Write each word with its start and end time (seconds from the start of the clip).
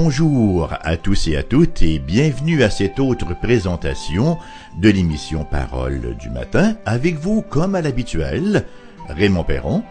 Bonjour 0.00 0.72
à 0.80 0.96
tous 0.96 1.26
et 1.26 1.36
à 1.36 1.42
toutes 1.42 1.82
et 1.82 1.98
bienvenue 1.98 2.62
à 2.62 2.70
cette 2.70 3.00
autre 3.00 3.34
présentation 3.36 4.38
de 4.80 4.90
l'émission 4.90 5.44
Parole 5.44 6.14
du 6.16 6.30
matin. 6.30 6.76
Avec 6.86 7.16
vous 7.16 7.42
comme 7.42 7.74
à 7.74 7.82
l'habituel, 7.82 8.64
Raymond 9.08 9.42
Perron 9.42 9.82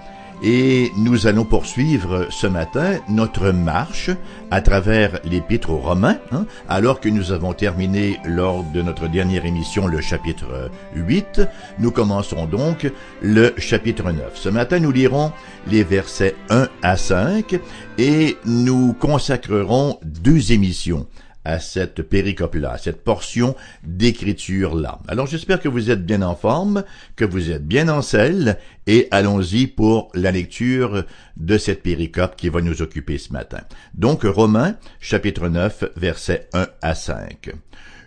et 0.43 0.91
nous 0.97 1.27
allons 1.27 1.45
poursuivre 1.45 2.27
ce 2.29 2.47
matin 2.47 2.99
notre 3.09 3.51
marche 3.51 4.11
à 4.51 4.61
travers 4.61 5.19
l'Épître 5.23 5.71
aux 5.71 5.77
Romains, 5.77 6.19
hein, 6.31 6.45
alors 6.69 6.99
que 6.99 7.09
nous 7.09 7.31
avons 7.31 7.53
terminé 7.53 8.19
lors 8.25 8.63
de 8.63 8.81
notre 8.81 9.07
dernière 9.07 9.45
émission 9.45 9.87
le 9.87 10.01
chapitre 10.01 10.69
8. 10.95 11.41
Nous 11.79 11.91
commencerons 11.91 12.45
donc 12.45 12.91
le 13.21 13.53
chapitre 13.57 14.11
9. 14.11 14.31
Ce 14.35 14.49
matin, 14.49 14.79
nous 14.79 14.91
lirons 14.91 15.31
les 15.67 15.83
versets 15.83 16.35
1 16.49 16.67
à 16.83 16.97
5 16.97 17.59
et 17.97 18.37
nous 18.45 18.93
consacrerons 18.93 19.99
deux 20.03 20.51
émissions 20.51 21.07
à 21.47 21.59
cette 21.59 22.01
péricope-là, 22.01 22.73
à 22.73 22.77
cette 22.77 23.03
portion 23.03 23.55
d'écriture-là. 23.83 24.99
Alors 25.07 25.27
j'espère 25.27 25.61
que 25.61 25.69
vous 25.69 25.89
êtes 25.89 26.05
bien 26.05 26.21
en 26.21 26.35
forme, 26.35 26.83
que 27.15 27.23
vous 27.23 27.51
êtes 27.51 27.65
bien 27.65 27.87
en 27.87 28.01
selle, 28.01 28.57
et 28.85 29.07
allons-y 29.11 29.67
pour 29.67 30.11
la 30.13 30.31
lecture 30.31 31.05
de 31.37 31.57
cette 31.57 31.83
péricope 31.83 32.35
qui 32.35 32.49
va 32.49 32.61
nous 32.61 32.81
occuper 32.81 33.17
ce 33.17 33.31
matin. 33.31 33.61
Donc 33.93 34.23
Romains, 34.23 34.75
chapitre 34.99 35.47
9, 35.47 35.85
versets 35.95 36.49
1 36.51 36.67
à 36.81 36.95
5. 36.95 37.51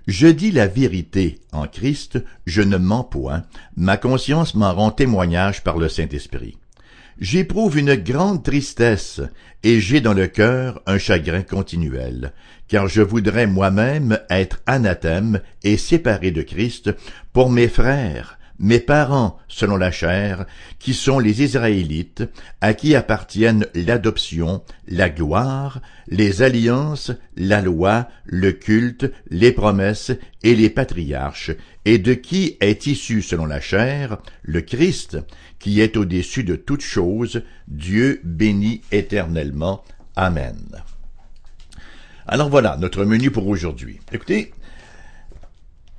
Je 0.06 0.26
dis 0.26 0.52
la 0.52 0.66
vérité 0.66 1.38
en 1.52 1.66
Christ, 1.66 2.22
je 2.44 2.60
ne 2.60 2.76
mens 2.76 3.04
point, 3.04 3.44
ma 3.74 3.96
conscience 3.96 4.54
m'en 4.54 4.74
rend 4.74 4.90
témoignage 4.90 5.64
par 5.64 5.78
le 5.78 5.88
Saint-Esprit. 5.88 6.58
J'éprouve 7.20 7.76
une 7.76 7.96
grande 7.96 8.42
tristesse, 8.42 9.20
et 9.62 9.78
j'ai 9.78 10.00
dans 10.00 10.14
le 10.14 10.26
cœur 10.26 10.80
un 10.86 10.96
chagrin 10.96 11.42
continuel, 11.42 12.32
car 12.66 12.88
je 12.88 13.02
voudrais 13.02 13.46
moi-même 13.46 14.18
être 14.30 14.62
anathème 14.64 15.42
et 15.62 15.76
séparé 15.76 16.30
de 16.30 16.40
Christ 16.40 16.90
pour 17.34 17.50
mes 17.50 17.68
frères, 17.68 18.38
mes 18.60 18.78
parents 18.78 19.38
selon 19.48 19.76
la 19.76 19.90
chair, 19.90 20.44
qui 20.78 20.94
sont 20.94 21.18
les 21.18 21.42
Israélites, 21.42 22.22
à 22.60 22.74
qui 22.74 22.94
appartiennent 22.94 23.66
l'adoption, 23.74 24.62
la 24.86 25.08
gloire, 25.08 25.80
les 26.06 26.42
alliances, 26.42 27.10
la 27.36 27.62
loi, 27.62 28.08
le 28.24 28.52
culte, 28.52 29.10
les 29.30 29.52
promesses 29.52 30.12
et 30.42 30.54
les 30.54 30.70
patriarches, 30.70 31.52
et 31.86 31.98
de 31.98 32.14
qui 32.14 32.58
est 32.60 32.86
issu 32.86 33.22
selon 33.22 33.46
la 33.46 33.60
chair 33.60 34.18
le 34.42 34.60
Christ, 34.60 35.18
qui 35.58 35.80
est 35.80 35.96
au-dessus 35.96 36.44
de 36.44 36.56
toutes 36.56 36.82
choses, 36.82 37.42
Dieu 37.66 38.20
béni 38.24 38.82
éternellement. 38.92 39.82
Amen. 40.16 40.58
Alors 42.26 42.50
voilà 42.50 42.76
notre 42.76 43.04
menu 43.04 43.30
pour 43.30 43.48
aujourd'hui. 43.48 44.00
Écoutez, 44.12 44.52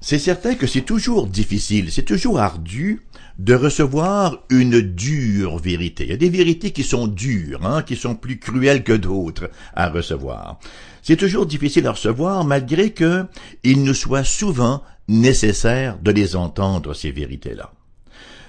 c'est 0.02 0.18
certain 0.18 0.56
que 0.56 0.66
c'est 0.66 0.82
toujours 0.82 1.28
difficile, 1.28 1.92
c'est 1.92 2.02
toujours 2.02 2.40
ardu 2.40 3.02
de 3.38 3.54
recevoir 3.54 4.40
une 4.50 4.82
dure 4.82 5.60
vérité. 5.60 6.04
Il 6.06 6.10
y 6.10 6.14
a 6.14 6.18
des 6.18 6.30
vérités 6.30 6.72
qui 6.72 6.84
sont 6.84 7.06
dures, 7.08 7.64
hein, 7.66 7.84
qui 7.84 7.96
sont 7.96 8.16
plus 8.16 8.40
cruelles 8.40 8.84
que 8.84 8.94
d'autres 8.94 9.52
à 9.76 9.90
recevoir. 9.90 10.60
C'est 11.04 11.18
toujours 11.18 11.46
difficile 11.46 11.86
à 11.86 11.92
recevoir 11.92 12.44
malgré 12.44 12.92
que 12.92 13.26
il 13.64 13.84
nous 13.84 13.94
soit 13.94 14.24
souvent 14.24 14.84
nécessaire 15.08 16.00
de 16.00 16.12
les 16.12 16.36
entendre, 16.36 16.96
ces 16.96 17.12
vérités-là. 17.12 17.72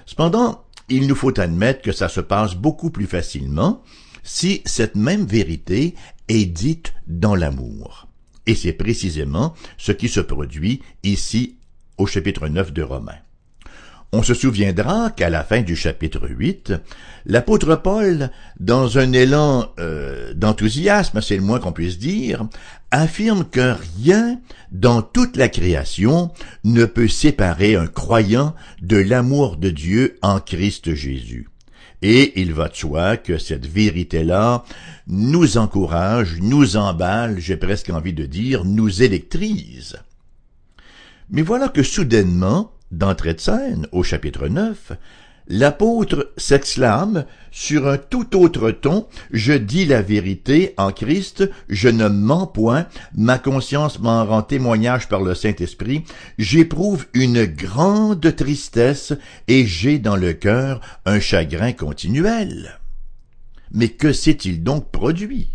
Cependant, 0.07 0.63
il 0.89 1.07
nous 1.07 1.15
faut 1.15 1.39
admettre 1.39 1.83
que 1.83 1.91
ça 1.91 2.09
se 2.09 2.19
passe 2.19 2.55
beaucoup 2.55 2.89
plus 2.89 3.07
facilement 3.07 3.83
si 4.23 4.61
cette 4.65 4.95
même 4.95 5.25
vérité 5.25 5.93
est 6.27 6.45
dite 6.45 6.93
dans 7.07 7.35
l'amour. 7.35 8.07
Et 8.45 8.55
c'est 8.55 8.73
précisément 8.73 9.53
ce 9.77 9.91
qui 9.91 10.09
se 10.09 10.19
produit 10.19 10.81
ici 11.03 11.55
au 11.97 12.05
chapitre 12.05 12.47
9 12.47 12.73
de 12.73 12.81
Romains. 12.81 13.19
On 14.15 14.21
se 14.21 14.35
souviendra 14.35 15.09
qu'à 15.09 15.31
la 15.31 15.43
fin 15.43 15.63
du 15.63 15.75
chapitre 15.75 16.29
8, 16.29 16.73
l'apôtre 17.25 17.75
Paul, 17.75 18.29
dans 18.59 18.99
un 18.99 19.11
élan 19.11 19.71
euh, 19.79 20.35
d'enthousiasme, 20.35 21.19
c'est 21.19 21.35
le 21.35 21.41
moins 21.41 21.59
qu'on 21.59 21.71
puisse 21.71 21.97
dire, 21.97 22.45
affirme 22.91 23.43
que 23.43 23.75
rien 23.97 24.39
dans 24.71 25.01
toute 25.01 25.35
la 25.35 25.49
création 25.49 26.31
ne 26.63 26.85
peut 26.85 27.07
séparer 27.07 27.75
un 27.75 27.87
croyant 27.87 28.53
de 28.83 28.97
l'amour 28.97 29.57
de 29.57 29.71
Dieu 29.71 30.19
en 30.21 30.39
Christ 30.39 30.93
Jésus. 30.93 31.47
Et 32.05 32.41
il 32.41 32.53
va 32.53 32.67
de 32.67 32.75
soi 32.75 33.15
que 33.15 33.37
cette 33.37 33.65
vérité-là 33.65 34.65
nous 35.07 35.57
encourage, 35.57 36.37
nous 36.41 36.75
emballe, 36.75 37.39
j'ai 37.39 37.55
presque 37.55 37.89
envie 37.89 38.11
de 38.11 38.25
dire, 38.25 38.65
nous 38.65 39.01
électrise. 39.01 39.95
Mais 41.29 41.43
voilà 41.43 41.69
que 41.69 41.81
soudainement, 41.81 42.73
d'entrée 42.91 43.33
de 43.33 43.39
scène, 43.39 43.87
au 43.93 44.03
chapitre 44.03 44.49
9, 44.49 44.91
l'apôtre 45.47 46.31
s'exclame 46.37 47.25
sur 47.51 47.87
un 47.87 47.97
tout 47.97 48.35
autre 48.35 48.71
ton, 48.71 49.07
je 49.31 49.53
dis 49.53 49.85
la 49.85 50.01
vérité 50.01 50.73
en 50.77 50.91
Christ, 50.91 51.49
je 51.69 51.89
ne 51.89 52.07
mens 52.07 52.47
point, 52.47 52.87
ma 53.15 53.37
conscience 53.37 53.99
m'en 53.99 54.25
rend 54.25 54.41
témoignage 54.41 55.07
par 55.07 55.21
le 55.21 55.35
Saint-Esprit, 55.35 56.03
j'éprouve 56.37 57.05
une 57.13 57.45
grande 57.45 58.35
tristesse 58.35 59.13
et 59.47 59.65
j'ai 59.67 59.99
dans 59.99 60.15
le 60.15 60.33
cœur 60.33 60.81
un 61.05 61.19
chagrin 61.19 61.73
continuel. 61.73 62.79
Mais 63.71 63.89
que 63.89 64.13
s'est-il 64.13 64.63
donc 64.63 64.91
produit? 64.91 65.49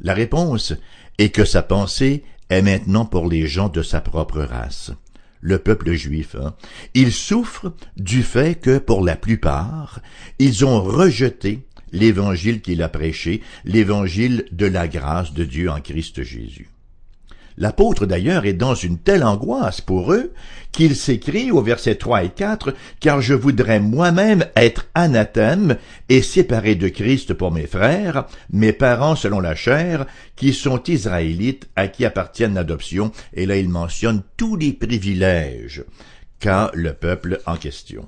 La 0.00 0.14
réponse 0.14 0.74
est 1.18 1.30
que 1.30 1.44
sa 1.44 1.62
pensée 1.62 2.24
est 2.50 2.62
maintenant 2.62 3.06
pour 3.06 3.28
les 3.28 3.46
gens 3.46 3.68
de 3.68 3.82
sa 3.82 4.00
propre 4.00 4.40
race 4.40 4.92
le 5.46 5.60
peuple 5.60 5.92
juif. 5.92 6.34
Hein. 6.34 6.54
Ils 6.94 7.12
souffrent 7.12 7.72
du 7.96 8.24
fait 8.24 8.60
que, 8.60 8.78
pour 8.78 9.04
la 9.04 9.14
plupart, 9.14 10.00
ils 10.40 10.64
ont 10.64 10.82
rejeté 10.82 11.60
l'évangile 11.92 12.60
qu'il 12.60 12.82
a 12.82 12.88
prêché, 12.88 13.42
l'évangile 13.64 14.46
de 14.50 14.66
la 14.66 14.88
grâce 14.88 15.32
de 15.34 15.44
Dieu 15.44 15.70
en 15.70 15.80
Christ 15.80 16.24
Jésus. 16.24 16.68
L'apôtre 17.58 18.04
d'ailleurs 18.04 18.44
est 18.44 18.52
dans 18.52 18.74
une 18.74 18.98
telle 18.98 19.24
angoisse 19.24 19.80
pour 19.80 20.12
eux 20.12 20.32
qu'il 20.72 20.94
s'écrit 20.94 21.50
au 21.50 21.62
verset 21.62 21.94
3 21.94 22.24
et 22.24 22.28
4 22.28 22.74
Car 23.00 23.22
je 23.22 23.32
voudrais 23.32 23.80
moi-même 23.80 24.44
être 24.56 24.86
anathème 24.94 25.76
et 26.10 26.20
séparé 26.20 26.74
de 26.74 26.88
Christ 26.88 27.32
pour 27.32 27.52
mes 27.52 27.66
frères, 27.66 28.26
mes 28.50 28.74
parents 28.74 29.16
selon 29.16 29.40
la 29.40 29.54
chair, 29.54 30.04
qui 30.36 30.52
sont 30.52 30.82
israélites, 30.82 31.68
à 31.76 31.88
qui 31.88 32.04
appartiennent 32.04 32.54
l'adoption. 32.54 33.10
Et 33.32 33.46
là 33.46 33.56
il 33.56 33.70
mentionne 33.70 34.22
tous 34.36 34.56
les 34.56 34.74
privilèges 34.74 35.84
qu'a 36.40 36.70
le 36.74 36.92
peuple 36.92 37.40
en 37.46 37.56
question. 37.56 38.06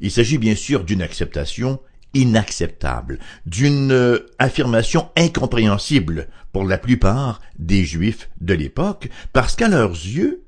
Il 0.00 0.10
s'agit 0.10 0.38
bien 0.38 0.54
sûr 0.54 0.84
d'une 0.84 1.02
acceptation 1.02 1.80
inacceptable, 2.14 3.18
d'une 3.46 3.92
euh, 3.92 4.26
affirmation 4.38 5.08
incompréhensible 5.16 6.28
pour 6.52 6.64
la 6.64 6.78
plupart 6.78 7.40
des 7.58 7.84
Juifs 7.84 8.30
de 8.40 8.54
l'époque, 8.54 9.08
parce 9.32 9.56
qu'à 9.56 9.68
leurs 9.68 9.90
yeux, 9.90 10.44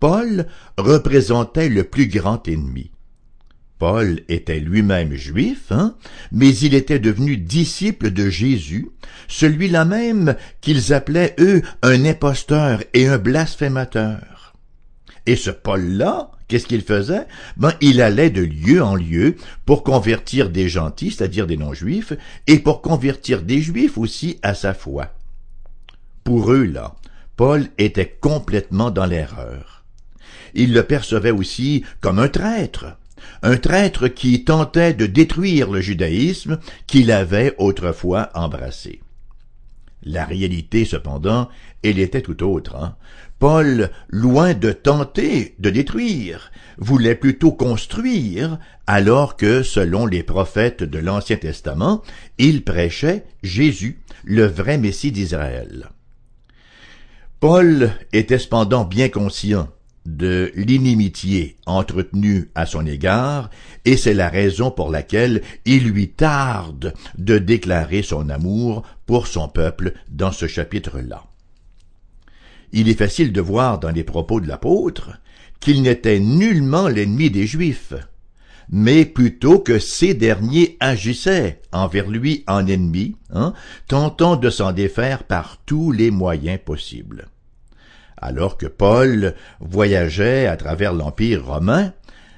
Paul 0.00 0.46
représentait 0.76 1.68
le 1.68 1.84
plus 1.84 2.06
grand 2.06 2.46
ennemi. 2.48 2.90
Paul 3.78 4.22
était 4.28 4.58
lui-même 4.58 5.14
juif, 5.14 5.70
hein, 5.70 5.96
mais 6.32 6.56
il 6.56 6.74
était 6.74 6.98
devenu 6.98 7.36
disciple 7.36 8.10
de 8.10 8.30
Jésus, 8.30 8.88
celui-là 9.28 9.84
même 9.84 10.34
qu'ils 10.62 10.94
appelaient, 10.94 11.34
eux, 11.38 11.62
un 11.82 12.04
imposteur 12.06 12.82
et 12.94 13.06
un 13.06 13.18
blasphémateur. 13.18 14.54
Et 15.26 15.36
ce 15.36 15.50
Paul-là, 15.50 16.30
Qu'est-ce 16.48 16.66
qu'il 16.66 16.82
faisait? 16.82 17.26
Ben, 17.56 17.72
il 17.80 18.00
allait 18.00 18.30
de 18.30 18.42
lieu 18.42 18.82
en 18.82 18.94
lieu 18.94 19.36
pour 19.64 19.82
convertir 19.82 20.50
des 20.50 20.68
gentils, 20.68 21.10
c'est-à-dire 21.10 21.46
des 21.46 21.56
non-juifs, 21.56 22.12
et 22.46 22.58
pour 22.58 22.82
convertir 22.82 23.42
des 23.42 23.60
juifs 23.60 23.98
aussi 23.98 24.38
à 24.42 24.54
sa 24.54 24.72
foi. 24.72 25.12
Pour 26.22 26.52
eux, 26.52 26.64
là, 26.64 26.94
Paul 27.36 27.66
était 27.78 28.16
complètement 28.20 28.90
dans 28.90 29.06
l'erreur. 29.06 29.84
Il 30.54 30.72
le 30.72 30.84
percevait 30.84 31.32
aussi 31.32 31.84
comme 32.00 32.18
un 32.18 32.28
traître, 32.28 32.96
un 33.42 33.56
traître 33.56 34.08
qui 34.08 34.44
tentait 34.44 34.94
de 34.94 35.06
détruire 35.06 35.70
le 35.70 35.80
judaïsme 35.80 36.58
qu'il 36.86 37.10
avait 37.10 37.54
autrefois 37.58 38.30
embrassé. 38.34 39.00
La 40.02 40.24
réalité, 40.24 40.84
cependant, 40.84 41.48
elle 41.82 41.98
était 41.98 42.22
tout 42.22 42.42
autre. 42.42 42.76
Hein. 42.76 42.96
Paul, 43.38 43.90
loin 44.08 44.54
de 44.54 44.72
tenter 44.72 45.54
de 45.58 45.70
détruire, 45.70 46.50
voulait 46.78 47.14
plutôt 47.14 47.52
construire, 47.52 48.58
alors 48.86 49.36
que, 49.36 49.62
selon 49.62 50.06
les 50.06 50.22
prophètes 50.22 50.82
de 50.82 50.98
l'Ancien 50.98 51.36
Testament, 51.36 52.02
il 52.38 52.62
prêchait 52.62 53.24
Jésus, 53.42 54.00
le 54.24 54.46
vrai 54.46 54.78
Messie 54.78 55.12
d'Israël. 55.12 55.90
Paul 57.40 57.92
était 58.12 58.38
cependant 58.38 58.84
bien 58.84 59.08
conscient 59.08 59.68
de 60.06 60.52
l'inimitié 60.54 61.56
entretenue 61.66 62.50
à 62.54 62.64
son 62.64 62.86
égard, 62.86 63.50
et 63.84 63.96
c'est 63.96 64.14
la 64.14 64.28
raison 64.28 64.70
pour 64.70 64.90
laquelle 64.90 65.42
il 65.64 65.88
lui 65.88 66.08
tarde 66.08 66.94
de 67.18 67.38
déclarer 67.38 68.02
son 68.02 68.30
amour 68.30 68.84
pour 69.06 69.26
son 69.26 69.48
peuple 69.48 69.94
dans 70.08 70.32
ce 70.32 70.46
chapitre-là. 70.46 71.24
Il 72.72 72.88
est 72.88 72.98
facile 72.98 73.32
de 73.32 73.40
voir 73.40 73.78
dans 73.78 73.90
les 73.90 74.04
propos 74.04 74.40
de 74.40 74.48
l'apôtre 74.48 75.12
qu'il 75.60 75.82
n'était 75.82 76.18
nullement 76.18 76.88
l'ennemi 76.88 77.30
des 77.30 77.46
Juifs, 77.46 77.94
mais 78.68 79.04
plutôt 79.04 79.60
que 79.60 79.78
ces 79.78 80.14
derniers 80.14 80.76
agissaient 80.80 81.60
envers 81.72 82.08
lui 82.08 82.44
en 82.46 82.66
ennemi, 82.66 83.16
hein, 83.30 83.54
tentant 83.86 84.36
de 84.36 84.50
s'en 84.50 84.72
défaire 84.72 85.24
par 85.24 85.58
tous 85.64 85.92
les 85.92 86.10
moyens 86.10 86.58
possibles. 86.64 87.28
Alors 88.16 88.56
que 88.56 88.66
Paul 88.66 89.34
voyageait 89.60 90.46
à 90.46 90.56
travers 90.56 90.92
l'Empire 90.92 91.46
romain, 91.46 91.92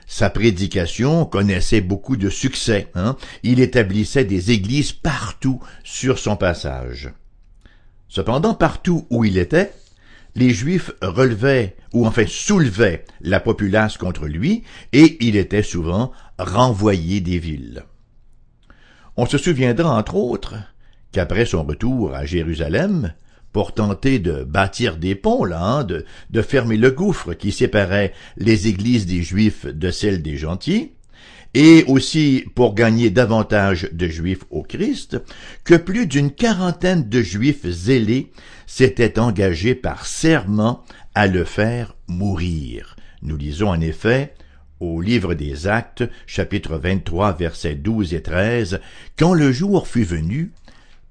sa 0.08 0.30
prédication 0.30 1.26
connaissait 1.26 1.82
beaucoup 1.82 2.16
de 2.16 2.30
succès. 2.30 2.88
Hein. 2.94 3.16
Il 3.42 3.60
établissait 3.60 4.24
des 4.24 4.50
églises 4.50 4.90
partout 4.92 5.60
sur 5.84 6.18
son 6.18 6.34
passage. 6.34 7.12
Cependant, 8.08 8.54
partout 8.54 9.06
où 9.10 9.26
il 9.26 9.36
était, 9.36 9.70
les 10.34 10.50
Juifs 10.50 10.90
relevaient, 11.02 11.76
ou 11.92 12.06
enfin 12.06 12.24
soulevaient, 12.26 13.04
la 13.20 13.38
populace 13.38 13.98
contre 13.98 14.26
lui, 14.26 14.64
et 14.94 15.18
il 15.20 15.36
était 15.36 15.62
souvent 15.62 16.10
renvoyé 16.38 17.20
des 17.20 17.38
villes. 17.38 17.84
On 19.18 19.26
se 19.26 19.36
souviendra 19.36 19.94
entre 19.94 20.14
autres 20.14 20.54
qu'après 21.12 21.44
son 21.44 21.64
retour 21.64 22.14
à 22.14 22.24
Jérusalem, 22.24 23.12
pour 23.52 23.72
tenter 23.72 24.18
de 24.18 24.44
bâtir 24.44 24.96
des 24.96 25.14
ponts, 25.14 25.44
là, 25.44 25.62
hein, 25.62 25.84
de, 25.84 26.04
de 26.30 26.42
fermer 26.42 26.76
le 26.76 26.90
gouffre 26.90 27.34
qui 27.34 27.52
séparait 27.52 28.12
les 28.36 28.68
églises 28.68 29.06
des 29.06 29.22
Juifs 29.22 29.66
de 29.66 29.90
celles 29.90 30.22
des 30.22 30.36
gentils, 30.36 30.92
et 31.54 31.84
aussi 31.86 32.44
pour 32.54 32.74
gagner 32.74 33.10
davantage 33.10 33.88
de 33.92 34.06
Juifs 34.06 34.44
au 34.50 34.62
Christ, 34.62 35.18
que 35.64 35.74
plus 35.74 36.06
d'une 36.06 36.30
quarantaine 36.30 37.08
de 37.08 37.22
Juifs 37.22 37.66
zélés 37.66 38.32
s'étaient 38.66 39.18
engagés 39.18 39.74
par 39.74 40.06
serment 40.06 40.84
à 41.14 41.26
le 41.26 41.44
faire 41.44 41.96
mourir. 42.06 42.96
Nous 43.22 43.36
lisons 43.36 43.70
en 43.70 43.80
effet 43.80 44.34
au 44.80 45.00
livre 45.00 45.34
des 45.34 45.66
Actes, 45.66 46.04
chapitre 46.26 46.76
23, 46.76 47.32
versets 47.32 47.74
12 47.74 48.14
et 48.14 48.22
13, 48.22 48.80
Quand 49.18 49.34
le 49.34 49.50
jour 49.50 49.88
fut 49.88 50.04
venu, 50.04 50.52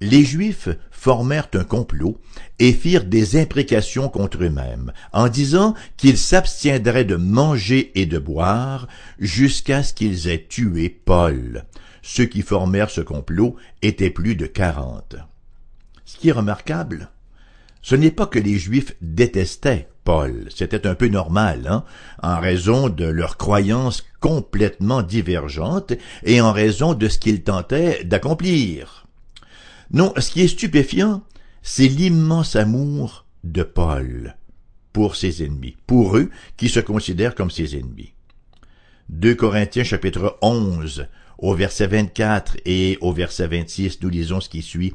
les 0.01 0.23
Juifs 0.23 0.69
formèrent 0.91 1.49
un 1.53 1.63
complot 1.63 2.19
et 2.59 2.73
firent 2.73 3.05
des 3.05 3.39
imprécations 3.39 4.09
contre 4.09 4.43
eux-mêmes, 4.43 4.91
en 5.13 5.27
disant 5.27 5.73
qu'ils 5.95 6.17
s'abstiendraient 6.17 7.05
de 7.05 7.15
manger 7.15 7.91
et 7.99 8.05
de 8.05 8.19
boire 8.19 8.87
jusqu'à 9.19 9.83
ce 9.83 9.93
qu'ils 9.93 10.27
aient 10.27 10.45
tué 10.47 10.89
Paul. 10.89 11.65
Ceux 12.01 12.25
qui 12.25 12.41
formèrent 12.41 12.89
ce 12.89 13.01
complot 13.01 13.55
étaient 13.81 14.09
plus 14.09 14.35
de 14.35 14.45
quarante. 14.45 15.15
Ce 16.05 16.17
qui 16.17 16.29
est 16.29 16.33
remarquable, 16.33 17.09
ce 17.81 17.95
n'est 17.95 18.11
pas 18.11 18.27
que 18.27 18.39
les 18.39 18.57
Juifs 18.57 18.95
détestaient 19.01 19.87
Paul, 20.03 20.45
c'était 20.55 20.87
un 20.87 20.95
peu 20.95 21.09
normal, 21.09 21.67
hein, 21.69 21.83
en 22.23 22.39
raison 22.39 22.87
de 22.87 23.03
leurs 23.03 23.35
croyances 23.35 24.05
complètement 24.21 25.01
divergentes 25.01 25.91
et 26.23 26.39
en 26.39 26.53
raison 26.53 26.93
de 26.93 27.09
ce 27.09 27.19
qu'ils 27.19 27.43
tentaient 27.43 28.05
d'accomplir. 28.05 29.06
Non, 29.91 30.13
ce 30.17 30.31
qui 30.31 30.41
est 30.41 30.47
stupéfiant, 30.47 31.23
c'est 31.61 31.87
l'immense 31.87 32.55
amour 32.55 33.25
de 33.43 33.63
Paul 33.63 34.35
pour 34.91 35.15
ses 35.15 35.43
ennemis, 35.43 35.77
pour 35.85 36.17
eux 36.17 36.29
qui 36.57 36.69
se 36.69 36.79
considèrent 36.79 37.35
comme 37.35 37.51
ses 37.51 37.77
ennemis. 37.77 38.13
2 39.09 39.35
Corinthiens 39.35 39.83
chapitre 39.83 40.37
11 40.41 41.07
au 41.37 41.53
verset 41.53 41.87
24 41.87 42.57
et 42.65 42.97
au 42.99 43.13
verset 43.13 43.47
26, 43.47 44.01
nous 44.01 44.09
lisons 44.09 44.41
ce 44.41 44.49
qui 44.49 44.61
suit, 44.61 44.93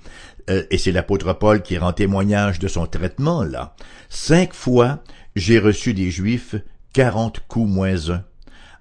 euh, 0.50 0.65
et 0.71 0.77
c'est 0.77 0.93
l'apôtre 0.93 1.33
Paul 1.33 1.62
qui 1.62 1.79
rend 1.79 1.93
témoignage 1.93 2.59
de 2.59 2.69
son 2.69 2.87
traitement 2.87 3.44
là. 3.44 3.75
Cinq 4.09 4.53
fois 4.53 5.03
j'ai 5.37 5.59
reçu 5.59 5.94
des 5.94 6.11
Juifs 6.11 6.56
quarante 6.93 7.41
coups 7.49 7.71
moins 7.71 8.11
un, 8.11 8.25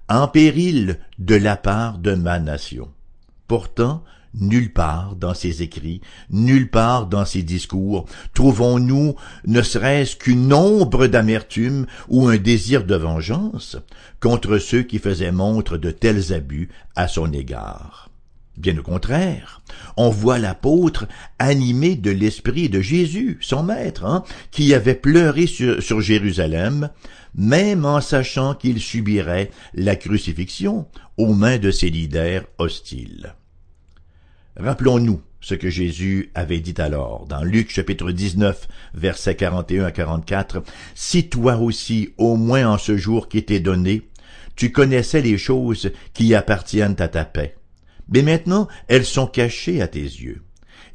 en 0.08 0.28
péril 0.28 0.98
de 1.18 1.36
la 1.36 1.56
part 1.56 1.98
de 1.98 2.14
ma 2.14 2.38
nation. 2.38 2.90
Pourtant, 3.46 4.04
Nulle 4.34 4.72
part 4.72 5.14
dans 5.16 5.34
ses 5.34 5.62
écrits, 5.62 6.00
nulle 6.30 6.70
part 6.70 7.06
dans 7.06 7.26
ses 7.26 7.42
discours, 7.42 8.06
trouvons-nous 8.32 9.14
ne 9.46 9.60
serait-ce 9.60 10.16
qu'une 10.16 10.54
ombre 10.54 11.06
d'amertume 11.06 11.86
ou 12.08 12.28
un 12.28 12.38
désir 12.38 12.84
de 12.84 12.94
vengeance 12.94 13.76
contre 14.20 14.56
ceux 14.56 14.82
qui 14.82 14.98
faisaient 14.98 15.32
montre 15.32 15.76
de 15.76 15.90
tels 15.90 16.32
abus 16.32 16.70
à 16.96 17.08
son 17.08 17.30
égard? 17.32 18.08
Bien 18.56 18.76
au 18.78 18.82
contraire, 18.82 19.62
on 19.98 20.08
voit 20.08 20.38
l'apôtre 20.38 21.06
animé 21.38 21.94
de 21.94 22.10
l'esprit 22.10 22.70
de 22.70 22.80
Jésus, 22.80 23.38
son 23.40 23.62
maître, 23.62 24.04
hein, 24.04 24.24
qui 24.50 24.72
avait 24.72 24.94
pleuré 24.94 25.46
sur, 25.46 25.82
sur 25.82 26.00
Jérusalem, 26.00 26.90
même 27.34 27.84
en 27.84 28.00
sachant 28.00 28.54
qu'il 28.54 28.80
subirait 28.80 29.50
la 29.74 29.96
crucifixion 29.96 30.86
aux 31.18 31.34
mains 31.34 31.58
de 31.58 31.70
ses 31.70 31.90
leaders 31.90 32.44
hostiles. 32.58 33.34
Rappelons-nous 34.56 35.22
ce 35.40 35.54
que 35.54 35.70
Jésus 35.70 36.30
avait 36.34 36.60
dit 36.60 36.74
alors 36.76 37.26
dans 37.26 37.42
Luc 37.42 37.70
chapitre 37.70 38.10
19 38.10 38.68
versets 38.92 39.34
41 39.34 39.84
à 39.84 39.90
44. 39.90 40.62
Si 40.94 41.30
toi 41.30 41.56
aussi, 41.56 42.10
au 42.18 42.36
moins 42.36 42.68
en 42.68 42.76
ce 42.76 42.98
jour 42.98 43.30
qui 43.30 43.42
t'est 43.42 43.60
donné, 43.60 44.02
tu 44.54 44.70
connaissais 44.70 45.22
les 45.22 45.38
choses 45.38 45.90
qui 46.12 46.34
appartiennent 46.34 46.96
à 46.98 47.08
ta 47.08 47.24
paix. 47.24 47.56
Mais 48.08 48.20
maintenant, 48.20 48.68
elles 48.88 49.06
sont 49.06 49.26
cachées 49.26 49.80
à 49.80 49.88
tes 49.88 50.00
yeux. 50.00 50.42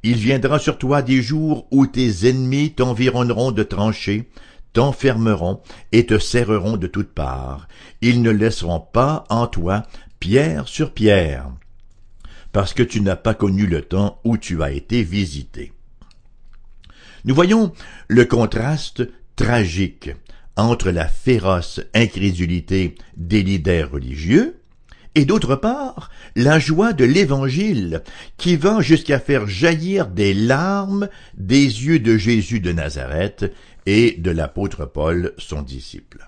Il 0.04 0.18
viendra 0.18 0.60
sur 0.60 0.78
toi 0.78 1.02
des 1.02 1.24
jours 1.24 1.68
où 1.72 1.88
tes 1.88 2.30
ennemis 2.30 2.74
t'environneront 2.74 3.52
de 3.52 3.64
tranchées, 3.64 4.30
t'enfermeront 4.74 5.62
et 5.92 6.06
te 6.06 6.20
serreront 6.20 6.78
de 6.78 6.86
toutes 6.86 7.14
parts. 7.14 7.68
Ils 8.02 8.22
ne 8.22 8.30
laisseront 8.30 8.82
pas 8.82 9.24
en 9.30 9.48
toi 9.48 9.84
pierre 10.20 10.68
sur 10.68 10.94
pierre 10.94 11.50
parce 12.58 12.74
que 12.74 12.82
tu 12.82 13.02
n'as 13.02 13.16
pas 13.16 13.36
connu 13.36 13.68
le 13.68 13.84
temps 13.84 14.20
où 14.24 14.36
tu 14.36 14.64
as 14.64 14.72
été 14.72 15.04
visité. 15.04 15.74
Nous 17.24 17.36
voyons 17.36 17.72
le 18.08 18.26
contraste 18.26 19.08
tragique 19.36 20.10
entre 20.56 20.90
la 20.90 21.08
féroce 21.08 21.82
incrédulité 21.94 22.96
des 23.16 23.44
leaders 23.44 23.92
religieux 23.92 24.60
et 25.14 25.26
d'autre 25.26 25.56
part 25.56 26.10
la 26.36 26.58
joie 26.58 26.94
de 26.94 27.06
l'Évangile 27.06 28.02
qui 28.38 28.56
va 28.56 28.82
jusqu'à 28.82 29.20
faire 29.20 29.46
jaillir 29.46 30.08
des 30.08 30.34
larmes 30.34 31.10
des 31.36 31.62
yeux 31.62 32.00
de 32.00 32.18
Jésus 32.18 32.60
de 32.60 32.72
Nazareth 32.72 33.54
et 33.86 34.16
de 34.18 34.32
l'apôtre 34.32 34.88
Paul, 34.88 35.36
son 35.38 35.62
disciple. 35.62 36.28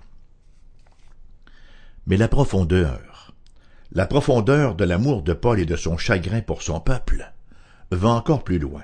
Mais 2.06 2.18
la 2.18 2.28
profondeur 2.28 3.09
la 3.92 4.06
profondeur 4.06 4.76
de 4.76 4.86
l'amour 4.86 5.24
de 5.24 5.34
Paul 5.34 5.60
et 5.60 5.66
de 5.66 5.76
son 5.76 5.98
chagrin 5.98 6.42
pour 6.42 6.62
son 6.62 6.80
peuple 6.80 7.32
va 7.92 8.10
encore 8.10 8.44
plus 8.44 8.60
loin. 8.60 8.84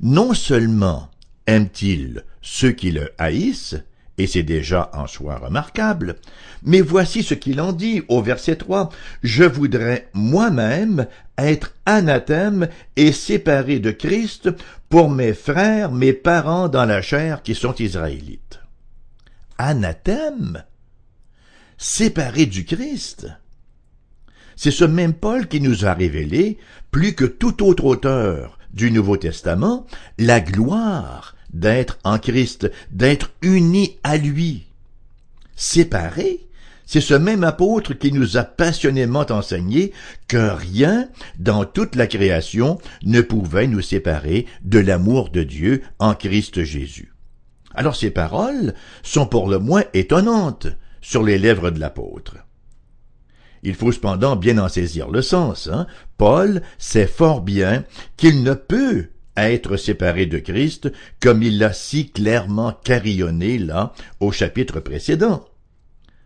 Non 0.00 0.34
seulement 0.34 1.10
aime-t-il 1.46 2.24
ceux 2.40 2.72
qui 2.72 2.92
le 2.92 3.12
haïssent, 3.18 3.76
et 4.18 4.26
c'est 4.26 4.42
déjà 4.42 4.90
en 4.94 5.06
soi 5.06 5.36
remarquable, 5.36 6.16
mais 6.62 6.80
voici 6.80 7.22
ce 7.22 7.34
qu'il 7.34 7.60
en 7.60 7.72
dit 7.72 8.02
au 8.08 8.22
verset 8.22 8.56
3. 8.56 8.90
Je 9.22 9.44
voudrais 9.44 10.08
moi-même 10.14 11.06
être 11.36 11.74
anathème 11.84 12.68
et 12.96 13.12
séparé 13.12 13.78
de 13.78 13.90
Christ 13.90 14.50
pour 14.88 15.10
mes 15.10 15.34
frères, 15.34 15.90
mes 15.90 16.12
parents 16.12 16.68
dans 16.68 16.86
la 16.86 17.02
chair 17.02 17.42
qui 17.42 17.54
sont 17.54 17.74
israélites. 17.74 18.60
Anathème? 19.58 20.64
Séparé 21.76 22.46
du 22.46 22.64
Christ? 22.64 23.26
C'est 24.56 24.70
ce 24.70 24.84
même 24.84 25.12
Paul 25.12 25.46
qui 25.48 25.60
nous 25.60 25.84
a 25.84 25.92
révélé, 25.92 26.58
plus 26.90 27.14
que 27.14 27.26
tout 27.26 27.62
autre 27.62 27.84
auteur 27.84 28.58
du 28.72 28.90
Nouveau 28.90 29.16
Testament, 29.16 29.86
la 30.18 30.40
gloire 30.40 31.36
d'être 31.52 31.98
en 32.04 32.18
Christ, 32.18 32.70
d'être 32.90 33.30
uni 33.42 33.98
à 34.02 34.16
lui. 34.16 34.64
Séparé, 35.56 36.40
c'est 36.86 37.00
ce 37.00 37.14
même 37.14 37.44
apôtre 37.44 37.94
qui 37.94 38.12
nous 38.12 38.36
a 38.36 38.44
passionnément 38.44 39.26
enseigné 39.28 39.92
que 40.28 40.50
rien 40.54 41.08
dans 41.38 41.64
toute 41.64 41.96
la 41.96 42.06
création 42.06 42.78
ne 43.02 43.20
pouvait 43.20 43.66
nous 43.66 43.82
séparer 43.82 44.46
de 44.62 44.78
l'amour 44.78 45.30
de 45.30 45.42
Dieu 45.42 45.82
en 45.98 46.14
Christ 46.14 46.62
Jésus. 46.62 47.12
Alors 47.74 47.96
ces 47.96 48.10
paroles 48.10 48.74
sont 49.02 49.26
pour 49.26 49.48
le 49.48 49.58
moins 49.58 49.84
étonnantes 49.94 50.68
sur 51.02 51.22
les 51.22 51.38
lèvres 51.38 51.70
de 51.70 51.80
l'apôtre. 51.80 52.36
Il 53.66 53.74
faut 53.74 53.90
cependant 53.90 54.36
bien 54.36 54.58
en 54.58 54.68
saisir 54.68 55.10
le 55.10 55.22
sens. 55.22 55.68
Hein? 55.72 55.88
Paul 56.18 56.62
sait 56.78 57.08
fort 57.08 57.40
bien 57.40 57.82
qu'il 58.16 58.44
ne 58.44 58.54
peut 58.54 59.08
être 59.36 59.76
séparé 59.76 60.26
de 60.26 60.38
Christ 60.38 60.92
comme 61.20 61.42
il 61.42 61.58
l'a 61.58 61.72
si 61.72 62.08
clairement 62.08 62.74
carillonné 62.84 63.58
là 63.58 63.92
au 64.20 64.30
chapitre 64.30 64.78
précédent. 64.78 65.44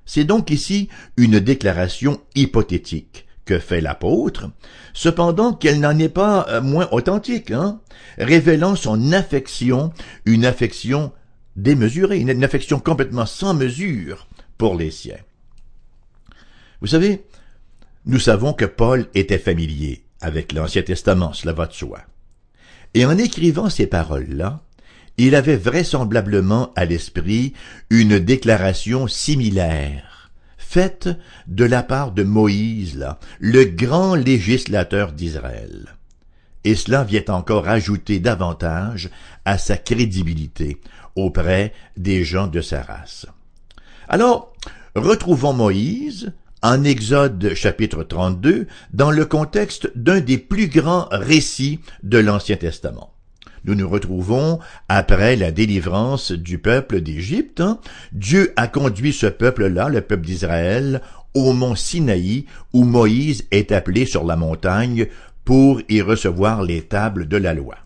C'est 0.04 0.24
donc 0.24 0.50
ici 0.50 0.90
une 1.16 1.40
déclaration 1.40 2.20
hypothétique 2.34 3.26
que 3.46 3.58
fait 3.58 3.80
l'apôtre, 3.80 4.50
cependant 4.92 5.54
qu'elle 5.54 5.80
n'en 5.80 5.98
est 5.98 6.10
pas 6.10 6.46
euh, 6.50 6.60
moins 6.60 6.90
authentique, 6.92 7.52
hein, 7.52 7.80
révélant 8.18 8.76
son 8.76 9.12
affection, 9.12 9.94
une 10.26 10.44
affection 10.44 11.10
démesurée, 11.56 12.18
une 12.18 12.44
affection 12.44 12.80
complètement 12.80 13.24
sans 13.24 13.54
mesure 13.54 14.28
pour 14.58 14.74
les 14.74 14.90
siens. 14.90 15.16
Vous 16.80 16.86
savez, 16.86 17.24
nous 18.10 18.18
savons 18.18 18.52
que 18.52 18.64
Paul 18.64 19.06
était 19.14 19.38
familier 19.38 20.04
avec 20.20 20.52
l'Ancien 20.52 20.82
Testament, 20.82 21.32
cela 21.32 21.52
va 21.52 21.66
de 21.66 21.72
soi. 21.72 22.00
Et 22.92 23.06
en 23.06 23.16
écrivant 23.16 23.70
ces 23.70 23.86
paroles-là, 23.86 24.62
il 25.16 25.36
avait 25.36 25.56
vraisemblablement 25.56 26.72
à 26.74 26.86
l'esprit 26.86 27.52
une 27.88 28.18
déclaration 28.18 29.06
similaire, 29.06 30.32
faite 30.58 31.08
de 31.46 31.64
la 31.64 31.84
part 31.84 32.10
de 32.10 32.24
Moïse, 32.24 33.06
le 33.38 33.64
grand 33.64 34.16
législateur 34.16 35.12
d'Israël. 35.12 35.94
Et 36.64 36.74
cela 36.74 37.04
vient 37.04 37.24
encore 37.28 37.68
ajouter 37.68 38.18
davantage 38.18 39.08
à 39.44 39.56
sa 39.56 39.76
crédibilité 39.76 40.80
auprès 41.14 41.72
des 41.96 42.24
gens 42.24 42.48
de 42.48 42.60
sa 42.60 42.82
race. 42.82 43.26
Alors, 44.08 44.52
retrouvons 44.96 45.52
Moïse 45.52 46.32
en 46.62 46.84
Exode 46.84 47.54
chapitre 47.54 48.02
32 48.02 48.66
dans 48.92 49.10
le 49.10 49.24
contexte 49.24 49.90
d'un 49.96 50.20
des 50.20 50.38
plus 50.38 50.68
grands 50.68 51.08
récits 51.10 51.80
de 52.02 52.18
l'Ancien 52.18 52.56
Testament. 52.56 53.12
Nous 53.64 53.74
nous 53.74 53.88
retrouvons 53.88 54.58
après 54.88 55.36
la 55.36 55.52
délivrance 55.52 56.32
du 56.32 56.58
peuple 56.58 57.00
d'Égypte. 57.00 57.60
Hein. 57.60 57.78
Dieu 58.12 58.52
a 58.56 58.68
conduit 58.68 59.12
ce 59.12 59.26
peuple-là, 59.26 59.88
le 59.88 60.00
peuple 60.00 60.24
d'Israël, 60.24 61.02
au 61.34 61.52
mont 61.52 61.74
Sinaï, 61.74 62.46
où 62.72 62.84
Moïse 62.84 63.46
est 63.50 63.72
appelé 63.72 64.06
sur 64.06 64.24
la 64.24 64.36
montagne 64.36 65.06
pour 65.44 65.80
y 65.88 66.00
recevoir 66.00 66.62
les 66.62 66.82
tables 66.82 67.28
de 67.28 67.36
la 67.36 67.54
loi. 67.54 67.76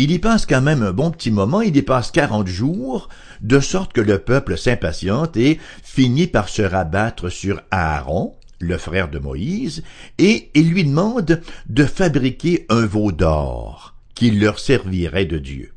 Il 0.00 0.12
y 0.12 0.20
passe 0.20 0.46
quand 0.46 0.62
même 0.62 0.84
un 0.84 0.92
bon 0.92 1.10
petit 1.10 1.32
moment, 1.32 1.60
il 1.60 1.76
y 1.76 1.82
passe 1.82 2.12
quarante 2.12 2.46
jours, 2.46 3.08
de 3.40 3.58
sorte 3.58 3.92
que 3.92 4.00
le 4.00 4.20
peuple 4.20 4.56
s'impatiente 4.56 5.36
et 5.36 5.58
finit 5.82 6.28
par 6.28 6.48
se 6.48 6.62
rabattre 6.62 7.32
sur 7.32 7.60
Aaron, 7.72 8.36
le 8.60 8.78
frère 8.78 9.08
de 9.08 9.18
Moïse, 9.18 9.82
et 10.18 10.52
il 10.54 10.70
lui 10.70 10.84
demande 10.84 11.42
de 11.68 11.84
fabriquer 11.84 12.64
un 12.68 12.86
veau 12.86 13.10
d'or 13.10 13.96
qui 14.14 14.30
leur 14.30 14.60
servirait 14.60 15.26
de 15.26 15.38
Dieu. 15.38 15.74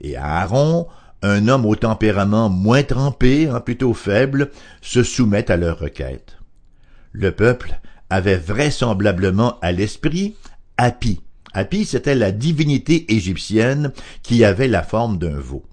Et 0.00 0.16
Aaron, 0.16 0.86
un 1.20 1.46
homme 1.46 1.66
au 1.66 1.76
tempérament 1.76 2.48
moins 2.48 2.84
trempé, 2.84 3.50
hein, 3.50 3.60
plutôt 3.60 3.92
faible, 3.92 4.50
se 4.80 5.02
soumet 5.02 5.50
à 5.50 5.58
leur 5.58 5.78
requête. 5.78 6.38
Le 7.12 7.32
peuple 7.32 7.80
avait 8.08 8.38
vraisemblablement 8.38 9.58
à 9.60 9.72
l'esprit 9.72 10.36
Hapi, 10.78 11.20
Hapi, 11.56 11.86
c'était 11.86 12.14
la 12.14 12.32
divinité 12.32 13.14
égyptienne 13.14 13.90
qui 14.22 14.44
avait 14.44 14.68
la 14.68 14.82
forme 14.82 15.16
d'un 15.18 15.38
veau. 15.38 15.64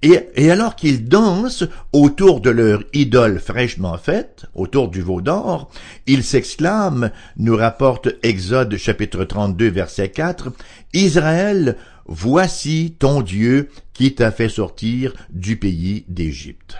Et, 0.00 0.50
alors 0.50 0.74
qu'ils 0.74 1.04
dansent 1.04 1.64
autour 1.92 2.40
de 2.40 2.48
leur 2.48 2.82
idole 2.94 3.38
fraîchement 3.38 3.98
faite, 3.98 4.46
autour 4.54 4.88
du 4.88 5.02
veau 5.02 5.20
d'or, 5.20 5.70
ils 6.06 6.24
s'exclament, 6.24 7.10
nous 7.36 7.54
rapporte 7.54 8.08
Exode 8.22 8.76
chapitre 8.78 9.24
32 9.24 9.68
verset 9.68 10.08
4, 10.08 10.50
Israël, 10.94 11.76
voici 12.06 12.96
ton 12.98 13.20
Dieu 13.20 13.68
qui 13.92 14.14
t'a 14.14 14.32
fait 14.32 14.48
sortir 14.48 15.12
du 15.30 15.56
pays 15.56 16.04
d'Égypte. 16.08 16.78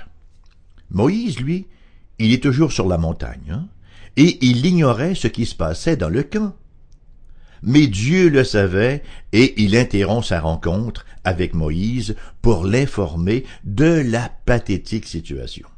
Moïse, 0.90 1.38
lui, 1.38 1.66
il 2.18 2.32
est 2.32 2.42
toujours 2.42 2.72
sur 2.72 2.88
la 2.88 2.98
montagne, 2.98 3.52
hein, 3.52 3.68
et 4.16 4.38
il 4.40 4.64
ignorait 4.64 5.14
ce 5.14 5.28
qui 5.28 5.44
se 5.44 5.54
passait 5.54 5.96
dans 5.96 6.08
le 6.08 6.22
camp 6.22 6.54
mais 7.62 7.86
Dieu 7.86 8.28
le 8.28 8.44
savait 8.44 9.02
et 9.32 9.62
il 9.62 9.76
interrompt 9.76 10.26
sa 10.26 10.40
rencontre 10.40 11.04
avec 11.24 11.54
Moïse 11.54 12.16
pour 12.40 12.64
l'informer 12.64 13.44
de 13.64 14.02
la 14.04 14.30
pathétique 14.44 15.06
situation. 15.06 15.68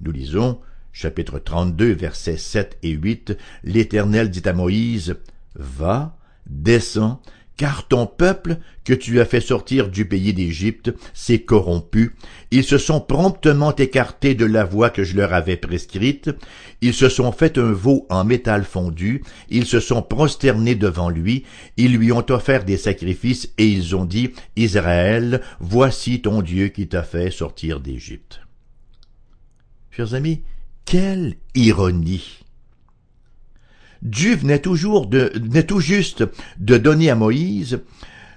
Nous 0.00 0.12
lisons 0.12 0.58
chapitre 0.92 1.38
32 1.38 1.92
versets 1.92 2.36
7 2.36 2.78
et 2.82 2.90
8, 2.90 3.36
l'Éternel 3.64 4.30
dit 4.30 4.46
à 4.46 4.52
Moïse, 4.52 5.16
Va, 5.54 6.16
descends, 6.46 7.20
car 7.62 7.86
ton 7.86 8.08
peuple 8.08 8.56
que 8.82 8.92
tu 8.92 9.20
as 9.20 9.24
fait 9.24 9.40
sortir 9.40 9.88
du 9.88 10.04
pays 10.04 10.32
d'Égypte 10.32 10.92
s'est 11.14 11.42
corrompu, 11.42 12.16
ils 12.50 12.64
se 12.64 12.76
sont 12.76 13.00
promptement 13.00 13.72
écartés 13.76 14.34
de 14.34 14.44
la 14.44 14.64
voie 14.64 14.90
que 14.90 15.04
je 15.04 15.14
leur 15.14 15.32
avais 15.32 15.56
prescrite, 15.56 16.28
ils 16.80 16.92
se 16.92 17.08
sont 17.08 17.30
fait 17.30 17.58
un 17.58 17.70
veau 17.70 18.04
en 18.10 18.24
métal 18.24 18.64
fondu, 18.64 19.22
ils 19.48 19.64
se 19.64 19.78
sont 19.78 20.02
prosternés 20.02 20.74
devant 20.74 21.08
lui, 21.08 21.44
ils 21.76 21.96
lui 21.96 22.10
ont 22.10 22.26
offert 22.30 22.64
des 22.64 22.78
sacrifices 22.78 23.52
et 23.58 23.68
ils 23.68 23.94
ont 23.94 24.06
dit, 24.06 24.32
Israël, 24.56 25.40
voici 25.60 26.20
ton 26.20 26.42
Dieu 26.42 26.66
qui 26.66 26.88
t'a 26.88 27.04
fait 27.04 27.30
sortir 27.30 27.78
d'Égypte. 27.78 28.40
Chers 29.92 30.14
amis, 30.14 30.42
quelle 30.84 31.36
ironie! 31.54 32.42
Dieu 34.02 34.34
venait 34.34 34.58
toujours 34.58 35.06
de, 35.06 35.32
venait 35.34 35.62
tout 35.62 35.80
juste 35.80 36.24
de 36.58 36.76
donner 36.76 37.10
à 37.10 37.14
Moïse 37.14 37.80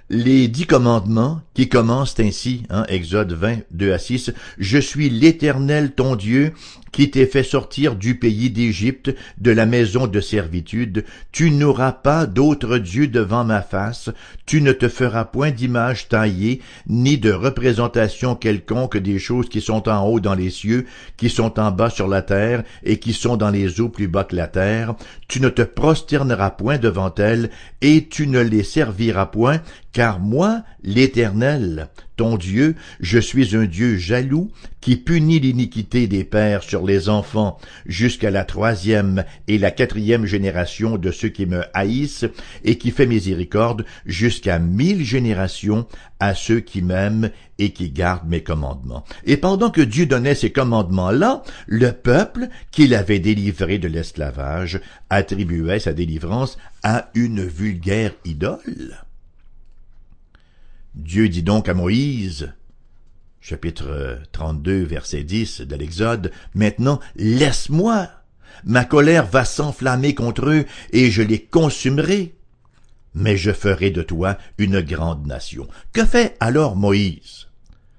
les 0.08 0.46
dix 0.46 0.66
commandements 0.66 1.40
qui 1.54 1.68
commencent 1.68 2.18
ainsi, 2.20 2.62
hein, 2.70 2.84
Exode 2.88 3.32
20, 3.32 3.58
2 3.72 3.92
à 3.92 3.98
6, 3.98 4.32
Je 4.58 4.78
suis 4.78 5.10
l'Éternel 5.10 5.92
ton 5.92 6.14
Dieu 6.14 6.52
qui 6.96 7.10
t'ai 7.10 7.26
fait 7.26 7.42
sortir 7.42 7.94
du 7.94 8.14
pays 8.14 8.48
d'Égypte, 8.48 9.14
de 9.36 9.50
la 9.50 9.66
maison 9.66 10.06
de 10.06 10.18
servitude. 10.18 11.04
Tu 11.30 11.50
n'auras 11.50 11.92
pas 11.92 12.24
d'autre 12.24 12.78
Dieu 12.78 13.06
devant 13.06 13.44
ma 13.44 13.60
face, 13.60 14.08
tu 14.46 14.62
ne 14.62 14.72
te 14.72 14.88
feras 14.88 15.26
point 15.26 15.50
d'image 15.50 16.08
taillée, 16.08 16.62
ni 16.86 17.18
de 17.18 17.30
représentation 17.30 18.34
quelconque 18.34 18.96
des 18.96 19.18
choses 19.18 19.50
qui 19.50 19.60
sont 19.60 19.90
en 19.90 20.06
haut 20.06 20.20
dans 20.20 20.34
les 20.34 20.48
cieux, 20.48 20.86
qui 21.18 21.28
sont 21.28 21.60
en 21.60 21.70
bas 21.70 21.90
sur 21.90 22.08
la 22.08 22.22
terre, 22.22 22.62
et 22.82 22.98
qui 22.98 23.12
sont 23.12 23.36
dans 23.36 23.50
les 23.50 23.78
eaux 23.82 23.90
plus 23.90 24.08
bas 24.08 24.24
que 24.24 24.34
la 24.34 24.46
terre. 24.46 24.94
Tu 25.28 25.42
ne 25.42 25.50
te 25.50 25.60
prosterneras 25.60 26.52
point 26.52 26.78
devant 26.78 27.14
elles, 27.16 27.50
et 27.82 28.06
tu 28.08 28.26
ne 28.26 28.40
les 28.40 28.64
serviras 28.64 29.26
point, 29.26 29.60
car 29.92 30.18
moi, 30.18 30.62
l'Éternel, 30.82 31.90
ton 32.16 32.36
Dieu, 32.36 32.74
je 33.00 33.18
suis 33.18 33.56
un 33.56 33.64
Dieu 33.64 33.96
jaloux, 33.96 34.50
qui 34.80 34.96
punit 34.96 35.40
l'iniquité 35.40 36.06
des 36.06 36.22
pères 36.22 36.62
sur 36.62 36.86
les 36.86 37.08
enfants 37.08 37.58
jusqu'à 37.86 38.30
la 38.30 38.44
troisième 38.44 39.24
et 39.48 39.58
la 39.58 39.72
quatrième 39.72 40.26
génération 40.26 40.96
de 40.96 41.10
ceux 41.10 41.28
qui 41.28 41.44
me 41.46 41.64
haïssent, 41.74 42.24
et 42.64 42.78
qui 42.78 42.90
fait 42.90 43.06
miséricorde 43.06 43.84
jusqu'à 44.06 44.58
mille 44.58 45.04
générations 45.04 45.86
à 46.20 46.34
ceux 46.34 46.60
qui 46.60 46.82
m'aiment 46.82 47.30
et 47.58 47.70
qui 47.70 47.90
gardent 47.90 48.28
mes 48.28 48.42
commandements. 48.42 49.04
Et 49.24 49.36
pendant 49.36 49.70
que 49.70 49.80
Dieu 49.80 50.06
donnait 50.06 50.34
ces 50.34 50.50
commandements-là, 50.50 51.42
le 51.66 51.92
peuple 51.92 52.48
qu'il 52.70 52.94
avait 52.94 53.18
délivré 53.18 53.78
de 53.78 53.88
l'esclavage 53.88 54.80
attribuait 55.10 55.80
sa 55.80 55.92
délivrance 55.92 56.58
à 56.82 57.10
une 57.14 57.44
vulgaire 57.44 58.12
idole. 58.24 59.05
Dieu 60.96 61.28
dit 61.28 61.42
donc 61.42 61.68
à 61.68 61.74
Moïse, 61.74 62.54
chapitre 63.42 64.18
32, 64.32 64.82
verset 64.84 65.24
10 65.24 65.60
de 65.60 65.76
l'Exode, 65.76 66.32
Maintenant, 66.54 67.00
laisse-moi, 67.16 68.08
ma 68.64 68.86
colère 68.86 69.26
va 69.26 69.44
s'enflammer 69.44 70.14
contre 70.14 70.48
eux, 70.48 70.64
et 70.92 71.10
je 71.10 71.20
les 71.20 71.40
consumerai. 71.40 72.34
Mais 73.14 73.36
je 73.36 73.52
ferai 73.52 73.90
de 73.90 74.02
toi 74.02 74.38
une 74.56 74.80
grande 74.80 75.26
nation. 75.26 75.68
Que 75.92 76.06
fait 76.06 76.34
alors 76.40 76.76
Moïse? 76.76 77.48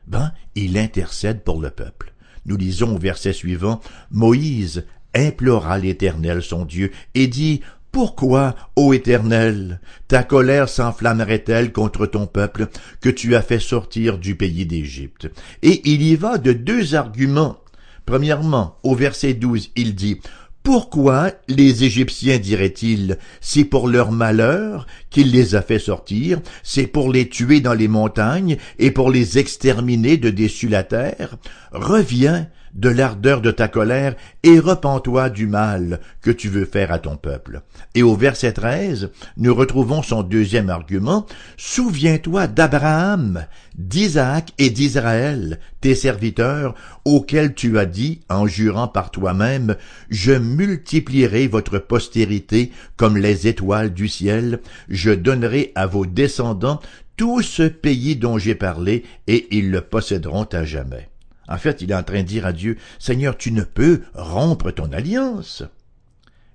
Ben, 0.07 0.31
il 0.55 0.75
intercède 0.75 1.43
pour 1.43 1.61
le 1.61 1.69
peuple. 1.69 2.13
Nous 2.47 2.57
lisons 2.57 2.95
au 2.95 2.99
verset 2.99 3.33
suivant, 3.33 3.79
Moïse 4.09 4.85
implora 5.13 5.77
l'Éternel 5.77 6.41
son 6.41 6.65
Dieu 6.65 6.91
et 7.13 7.27
dit, 7.27 7.61
pourquoi, 7.97 8.53
ô 8.75 8.93
Éternel, 8.93 9.79
ta 10.07 10.21
colère 10.21 10.69
s'enflammerait-elle 10.69 11.71
contre 11.71 12.05
ton 12.05 12.27
peuple 12.27 12.67
que 13.01 13.09
tu 13.09 13.35
as 13.35 13.41
fait 13.41 13.57
sortir 13.57 14.19
du 14.19 14.35
pays 14.35 14.67
d'Égypte? 14.67 15.31
Et 15.63 15.81
il 15.89 16.03
y 16.03 16.15
va 16.15 16.37
de 16.37 16.53
deux 16.53 16.93
arguments. 16.93 17.57
Premièrement, 18.05 18.77
au 18.83 18.93
verset 18.93 19.33
12, 19.33 19.71
il 19.75 19.95
dit 19.95 20.19
pourquoi 20.61 21.31
les 21.47 21.85
Égyptiens, 21.85 22.37
diraient-ils, 22.37 23.17
c'est 23.41 23.63
pour 23.63 23.87
leur 23.87 24.11
malheur 24.11 24.85
qu'il 25.09 25.31
les 25.31 25.55
a 25.55 25.63
fait 25.63 25.79
sortir, 25.79 26.39
c'est 26.61 26.85
pour 26.85 27.11
les 27.11 27.27
tuer 27.29 27.61
dans 27.61 27.73
les 27.73 27.87
montagnes 27.87 28.57
et 28.77 28.91
pour 28.91 29.09
les 29.09 29.39
exterminer 29.39 30.17
de 30.17 30.29
dessus 30.29 30.69
la 30.69 30.83
terre? 30.83 31.37
Reviens 31.71 32.47
de 32.77 32.89
l'ardeur 32.89 33.41
de 33.41 33.51
ta 33.51 33.67
colère 33.67 34.15
et 34.43 34.60
repens-toi 34.60 35.29
du 35.29 35.48
mal 35.48 36.00
que 36.22 36.31
tu 36.31 36.48
veux 36.48 36.65
faire 36.65 36.91
à 36.91 37.00
ton 37.00 37.17
peuple. 37.17 37.62
Et 37.96 38.03
au 38.03 38.15
verset 38.15 38.53
13, 38.53 39.10
nous 39.36 39.53
retrouvons 39.53 40.03
son 40.03 40.24
deuxième 40.24 40.69
argument. 40.69 41.25
Souviens-toi 41.57 42.48
d'Abraham, 42.48 43.46
d'Isaac 43.77 44.53
et 44.60 44.69
d'Israël, 44.69 45.60
tes 45.81 45.96
serviteurs, 45.96 46.75
auxquels 47.03 47.55
tu 47.55 47.77
as 47.79 47.86
dit, 47.86 48.22
en 48.29 48.46
jurant 48.48 48.88
par 48.88 49.12
toi-même, 49.12 49.75
je 50.10 50.34
multiplierai 50.34 51.48
votre 51.48 51.79
postérité 51.79 52.72
comme 52.96 53.17
les 53.17 53.48
étoiles 53.48 53.93
du 53.93 54.07
ciel, 54.07 54.62
je 54.88 55.12
donnerai 55.12 55.72
à 55.75 55.88
vos 55.88 56.05
descendants 56.05 56.79
tout 57.15 57.41
ce 57.41 57.63
pays 57.63 58.15
dont 58.15 58.38
j'ai 58.38 58.55
parlé, 58.55 59.03
et 59.25 59.48
ils 59.50 59.72
le 59.72 59.81
posséderont 59.81 60.48
à 60.51 60.63
jamais. 60.63 61.10
En 61.47 61.57
fait, 61.57 61.81
il 61.81 61.91
est 61.91 61.95
en 61.95 62.03
train 62.03 62.23
de 62.23 62.27
dire 62.27 62.45
à 62.45 62.53
Dieu, 62.53 62.77
Seigneur, 62.99 63.37
tu 63.37 63.51
ne 63.51 63.63
peux 63.63 64.01
rompre 64.13 64.71
ton 64.71 64.91
alliance. 64.91 65.63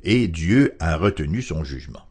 Et 0.03 0.29
Dieu 0.29 0.75
a 0.81 0.97
retenu 0.97 1.43
son 1.43 1.65
jugement. 1.65 2.03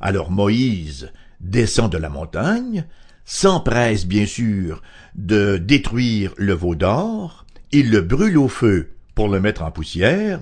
Alors 0.00 0.30
Moïse 0.30 1.10
descend 1.40 1.90
de 1.90 1.98
la 1.98 2.08
montagne, 2.08 2.86
s'empresse 3.24 4.06
bien 4.06 4.26
sûr 4.26 4.82
de 5.14 5.56
détruire 5.56 6.32
le 6.36 6.52
veau 6.52 6.74
d'or, 6.74 7.46
il 7.72 7.90
le 7.90 8.02
brûle 8.02 8.38
au 8.38 8.48
feu 8.48 8.92
pour 9.14 9.28
le 9.28 9.40
mettre 9.40 9.62
en 9.62 9.70
poussière, 9.70 10.40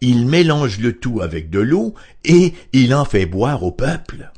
il 0.00 0.26
mélange 0.26 0.80
le 0.80 0.98
tout 0.98 1.20
avec 1.20 1.50
de 1.50 1.60
l'eau 1.60 1.94
et 2.24 2.54
il 2.72 2.94
en 2.94 3.04
fait 3.04 3.26
boire 3.26 3.62
au 3.62 3.70
peuple. 3.70 4.30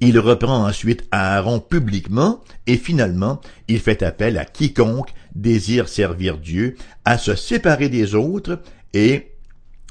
Il 0.00 0.18
reprend 0.20 0.66
ensuite 0.66 1.04
Aaron 1.10 1.58
publiquement 1.58 2.40
et 2.66 2.76
finalement 2.76 3.40
il 3.66 3.80
fait 3.80 4.02
appel 4.02 4.38
à 4.38 4.44
quiconque 4.44 5.12
désire 5.34 5.88
servir 5.88 6.38
Dieu 6.38 6.76
à 7.04 7.18
se 7.18 7.34
séparer 7.34 7.88
des 7.88 8.14
autres 8.14 8.60
et 8.94 9.32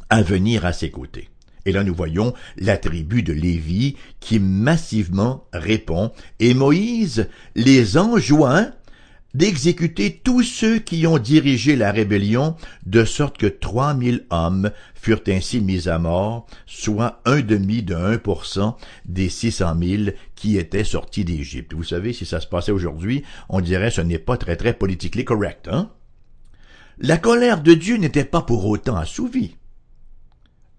à 0.10 0.22
venir 0.22 0.66
à 0.66 0.72
ses 0.72 0.92
côtés. 0.92 1.30
Et 1.66 1.74
là 1.74 1.84
nous 1.84 1.94
voyons 1.94 2.34
la 2.56 2.78
tribu 2.78 3.22
de 3.22 3.34
Lévi 3.34 3.98
qui 4.22 4.40
massivement 4.40 5.44
répond 5.52 6.14
et 6.40 6.54
Moïse 6.54 7.28
les 7.56 7.98
enjoint 7.98 8.72
d'exécuter 9.38 10.20
tous 10.24 10.42
ceux 10.42 10.80
qui 10.80 11.06
ont 11.06 11.20
dirigé 11.20 11.76
la 11.76 11.92
rébellion, 11.92 12.56
de 12.88 13.06
sorte 13.06 13.38
que 13.38 13.46
trois 13.46 13.94
mille 13.94 14.26
hommes 14.32 14.72
furent 14.96 15.22
ainsi 15.28 15.62
mis 15.62 15.88
à 15.88 16.00
mort, 16.00 16.48
soit 16.66 17.22
un 17.26 17.42
demi 17.42 17.84
de 17.84 17.94
un 17.94 18.18
pour 18.18 18.48
cent 18.48 18.78
des 19.06 19.30
six 19.30 19.52
cent 19.52 19.76
mille 19.76 20.16
qui 20.36 20.58
étaient 20.58 20.84
sortis 20.84 21.24
d'Égypte. 21.24 21.76
Vous 21.76 21.84
savez, 21.84 22.14
si 22.14 22.26
ça 22.26 22.40
se 22.40 22.48
passait 22.48 22.72
aujourd'hui, 22.72 23.24
on 23.48 23.62
dirait 23.62 23.92
ce 23.92 24.02
n'est 24.02 24.18
pas 24.18 24.38
très 24.38 24.56
très 24.56 24.74
politiquement 24.74 25.24
correct, 25.24 25.70
hein? 25.72 25.92
La 27.00 27.18
colère 27.18 27.62
de 27.62 27.76
Dieu 27.76 27.98
n'était 27.98 28.26
pas 28.26 28.42
pour 28.42 28.66
autant 28.66 28.96
assouvie. 28.96 29.56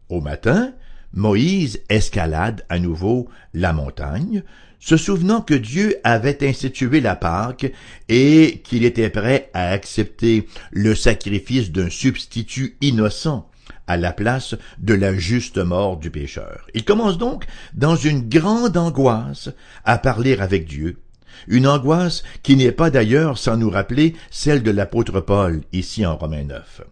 Au 0.08 0.20
matin, 0.20 0.74
Moïse 1.12 1.80
escalade 1.88 2.64
à 2.68 2.80
nouveau 2.80 3.28
la 3.54 3.72
montagne, 3.72 4.42
se 4.80 4.96
souvenant 4.96 5.40
que 5.40 5.54
Dieu 5.54 5.96
avait 6.04 6.46
institué 6.46 7.00
la 7.00 7.16
Pâque 7.16 7.72
et 8.08 8.62
qu'il 8.64 8.84
était 8.84 9.10
prêt 9.10 9.50
à 9.54 9.70
accepter 9.70 10.46
le 10.70 10.94
sacrifice 10.94 11.70
d'un 11.70 11.90
substitut 11.90 12.76
innocent 12.80 13.48
à 13.86 13.96
la 13.96 14.12
place 14.12 14.54
de 14.78 14.94
la 14.94 15.14
juste 15.14 15.58
mort 15.58 15.96
du 15.96 16.10
pécheur. 16.10 16.66
Il 16.74 16.84
commence 16.84 17.18
donc, 17.18 17.46
dans 17.74 17.96
une 17.96 18.28
grande 18.28 18.76
angoisse, 18.76 19.50
à 19.84 19.98
parler 19.98 20.36
avec 20.38 20.66
Dieu, 20.66 20.98
une 21.46 21.66
angoisse 21.66 22.22
qui 22.42 22.56
n'est 22.56 22.72
pas 22.72 22.90
d'ailleurs, 22.90 23.38
sans 23.38 23.56
nous 23.56 23.70
rappeler, 23.70 24.14
celle 24.30 24.62
de 24.62 24.70
l'apôtre 24.70 25.20
Paul, 25.20 25.62
ici 25.72 26.04
en 26.04 26.16
Romains 26.16 26.44
9. 26.44 26.82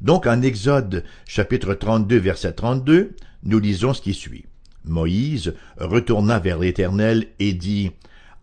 Donc 0.00 0.26
en 0.26 0.42
Exode 0.42 1.04
chapitre 1.26 1.74
32 1.74 2.16
verset 2.18 2.52
32, 2.52 3.16
nous 3.42 3.58
lisons 3.58 3.94
ce 3.94 4.02
qui 4.02 4.14
suit. 4.14 4.44
Moïse 4.86 5.54
retourna 5.78 6.38
vers 6.38 6.58
l'Éternel 6.58 7.26
et 7.38 7.52
dit, 7.52 7.90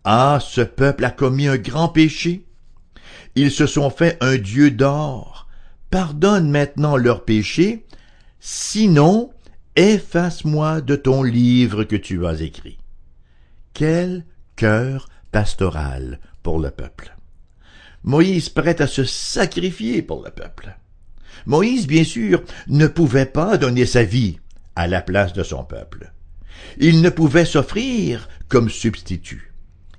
Ah, 0.04 0.38
ce 0.40 0.60
peuple 0.60 1.04
a 1.04 1.10
commis 1.10 1.48
un 1.48 1.56
grand 1.56 1.88
péché. 1.88 2.46
Ils 3.34 3.50
se 3.50 3.66
sont 3.66 3.90
fait 3.90 4.16
un 4.20 4.36
Dieu 4.36 4.70
d'or. 4.70 5.48
Pardonne 5.90 6.50
maintenant 6.50 6.96
leur 6.96 7.24
péché, 7.24 7.86
sinon 8.40 9.30
efface-moi 9.76 10.80
de 10.80 10.96
ton 10.96 11.22
livre 11.22 11.84
que 11.84 11.96
tu 11.96 12.26
as 12.26 12.40
écrit. 12.40 12.78
Quel 13.72 14.24
cœur 14.56 15.08
pastoral 15.32 16.20
pour 16.42 16.60
le 16.60 16.70
peuple. 16.70 17.16
Moïse 18.04 18.50
prêt 18.50 18.80
à 18.80 18.86
se 18.86 19.04
sacrifier 19.04 20.02
pour 20.02 20.22
le 20.22 20.30
peuple. 20.30 20.76
Moïse, 21.46 21.86
bien 21.86 22.04
sûr, 22.04 22.42
ne 22.68 22.86
pouvait 22.86 23.26
pas 23.26 23.56
donner 23.56 23.86
sa 23.86 24.04
vie 24.04 24.38
à 24.76 24.86
la 24.86 25.02
place 25.02 25.32
de 25.32 25.42
son 25.42 25.64
peuple. 25.64 26.12
Il 26.78 27.02
ne 27.02 27.10
pouvait 27.10 27.44
s'offrir 27.44 28.28
comme 28.48 28.68
substitut. 28.68 29.52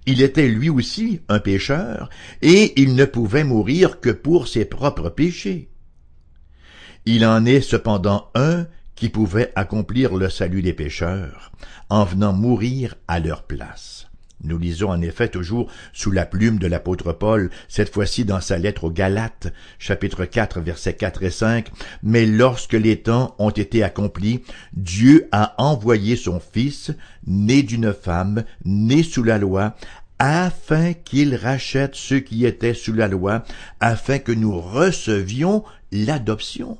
Il 0.05 0.21
était 0.21 0.47
lui 0.47 0.69
aussi 0.69 1.21
un 1.29 1.39
pécheur, 1.39 2.09
et 2.41 2.79
il 2.79 2.95
ne 2.95 3.05
pouvait 3.05 3.43
mourir 3.43 3.99
que 3.99 4.11
pour 4.11 4.47
ses 4.47 4.65
propres 4.65 5.09
péchés. 5.09 5.69
Il 7.05 7.25
en 7.25 7.45
est 7.45 7.61
cependant 7.61 8.29
un 8.35 8.67
qui 8.95 9.09
pouvait 9.09 9.51
accomplir 9.55 10.15
le 10.15 10.29
salut 10.29 10.61
des 10.61 10.73
pécheurs, 10.73 11.51
en 11.89 12.05
venant 12.05 12.33
mourir 12.33 12.95
à 13.07 13.19
leur 13.19 13.43
place. 13.43 14.07
Nous 14.43 14.57
lisons 14.57 14.89
en 14.89 15.01
effet 15.01 15.29
toujours 15.29 15.71
sous 15.93 16.11
la 16.11 16.25
plume 16.25 16.59
de 16.59 16.67
l'apôtre 16.67 17.13
Paul, 17.13 17.49
cette 17.67 17.91
fois-ci 17.91 18.25
dans 18.25 18.41
sa 18.41 18.57
lettre 18.57 18.85
aux 18.85 18.91
Galates, 18.91 19.53
chapitre 19.79 20.25
4, 20.25 20.59
versets 20.59 20.93
4 20.93 21.23
et 21.23 21.29
5, 21.29 21.71
Mais 22.03 22.25
lorsque 22.25 22.73
les 22.73 23.01
temps 23.01 23.35
ont 23.39 23.49
été 23.49 23.83
accomplis, 23.83 24.43
Dieu 24.73 25.27
a 25.31 25.55
envoyé 25.61 26.15
son 26.15 26.39
Fils, 26.39 26.91
né 27.25 27.63
d'une 27.63 27.93
femme, 27.93 28.43
né 28.65 29.03
sous 29.03 29.23
la 29.23 29.37
loi, 29.37 29.75
afin 30.19 30.93
qu'il 30.93 31.35
rachète 31.35 31.95
ceux 31.95 32.19
qui 32.19 32.45
étaient 32.45 32.73
sous 32.73 32.93
la 32.93 33.07
loi, 33.07 33.43
afin 33.79 34.19
que 34.19 34.31
nous 34.31 34.59
recevions 34.59 35.63
l'adoption. 35.91 36.77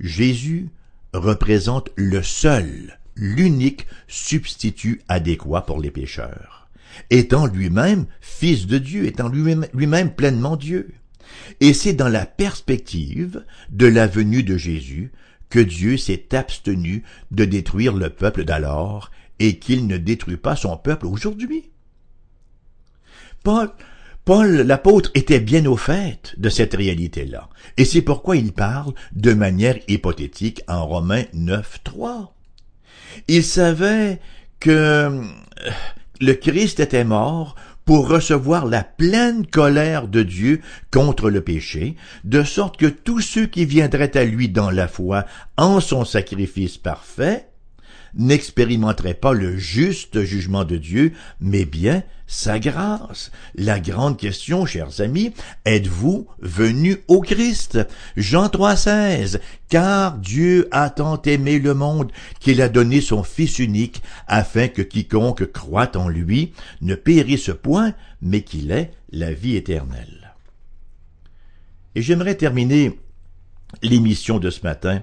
Jésus 0.00 0.68
représente 1.12 1.90
le 1.96 2.22
seul 2.22 2.98
l'unique 3.16 3.86
substitut 4.06 5.00
adéquat 5.08 5.62
pour 5.62 5.80
les 5.80 5.90
pécheurs, 5.90 6.68
étant 7.10 7.46
lui-même 7.46 8.06
fils 8.20 8.66
de 8.66 8.78
Dieu, 8.78 9.06
étant 9.06 9.28
lui-même 9.28 10.14
pleinement 10.14 10.56
Dieu. 10.56 10.92
Et 11.60 11.72
c'est 11.72 11.94
dans 11.94 12.08
la 12.08 12.26
perspective 12.26 13.44
de 13.70 13.86
la 13.86 14.06
venue 14.06 14.42
de 14.42 14.56
Jésus 14.56 15.10
que 15.48 15.58
Dieu 15.58 15.96
s'est 15.96 16.34
abstenu 16.34 17.02
de 17.30 17.44
détruire 17.44 17.94
le 17.94 18.10
peuple 18.10 18.44
d'alors 18.44 19.10
et 19.38 19.58
qu'il 19.58 19.86
ne 19.86 19.96
détruit 19.96 20.36
pas 20.36 20.56
son 20.56 20.76
peuple 20.76 21.06
aujourd'hui. 21.06 21.70
Paul, 23.42 23.70
Paul 24.24 24.62
l'apôtre 24.62 25.10
était 25.14 25.40
bien 25.40 25.66
au 25.66 25.76
fait 25.76 26.34
de 26.36 26.48
cette 26.48 26.74
réalité-là, 26.74 27.48
et 27.76 27.84
c'est 27.84 28.02
pourquoi 28.02 28.36
il 28.36 28.52
parle 28.52 28.92
de 29.12 29.32
manière 29.32 29.78
hypothétique 29.88 30.62
en 30.66 30.84
Romains 30.86 31.24
9, 31.32 31.80
3. 31.84 32.35
Il 33.28 33.44
savait 33.44 34.20
que 34.60 34.70
euh, 34.70 35.22
le 36.20 36.32
Christ 36.34 36.80
était 36.80 37.04
mort 37.04 37.56
pour 37.84 38.08
recevoir 38.08 38.66
la 38.66 38.82
pleine 38.82 39.46
colère 39.46 40.08
de 40.08 40.22
Dieu 40.22 40.60
contre 40.90 41.30
le 41.30 41.40
péché, 41.40 41.96
de 42.24 42.42
sorte 42.42 42.76
que 42.76 42.86
tous 42.86 43.20
ceux 43.20 43.46
qui 43.46 43.64
viendraient 43.64 44.16
à 44.16 44.24
lui 44.24 44.48
dans 44.48 44.70
la 44.70 44.88
foi 44.88 45.24
en 45.56 45.80
son 45.80 46.04
sacrifice 46.04 46.78
parfait 46.78 47.48
n'expérimenterait 48.16 49.14
pas 49.14 49.32
le 49.32 49.56
juste 49.56 50.22
jugement 50.22 50.64
de 50.64 50.76
Dieu, 50.76 51.12
mais 51.40 51.64
bien 51.64 52.02
sa 52.26 52.58
grâce. 52.58 53.30
La 53.54 53.78
grande 53.78 54.18
question, 54.18 54.66
chers 54.66 55.00
amis, 55.00 55.32
êtes-vous 55.64 56.26
venus 56.40 56.98
au 57.08 57.20
Christ? 57.20 57.78
Jean 58.16 58.46
3,16. 58.46 59.38
Car 59.68 60.18
Dieu 60.18 60.68
a 60.70 60.90
tant 60.90 61.20
aimé 61.22 61.58
le 61.58 61.74
monde 61.74 62.10
qu'il 62.40 62.62
a 62.62 62.68
donné 62.68 63.00
son 63.00 63.22
Fils 63.22 63.58
unique, 63.58 64.02
afin 64.26 64.68
que 64.68 64.82
quiconque 64.82 65.52
croit 65.52 65.96
en 65.96 66.08
lui 66.08 66.52
ne 66.80 66.94
périsse 66.94 67.50
point, 67.62 67.94
mais 68.20 68.42
qu'il 68.42 68.72
ait 68.72 68.90
la 69.12 69.32
vie 69.32 69.56
éternelle. 69.56 70.34
Et 71.94 72.02
j'aimerais 72.02 72.34
terminer 72.34 72.98
l'émission 73.82 74.38
de 74.38 74.50
ce 74.50 74.62
matin 74.62 75.02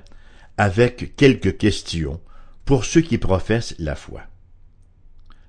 avec 0.58 1.16
quelques 1.16 1.58
questions 1.58 2.20
pour 2.66 2.86
ceux 2.86 3.02
qui 3.02 3.18
professent 3.18 3.76
la 3.80 3.96
foi. 3.96 4.22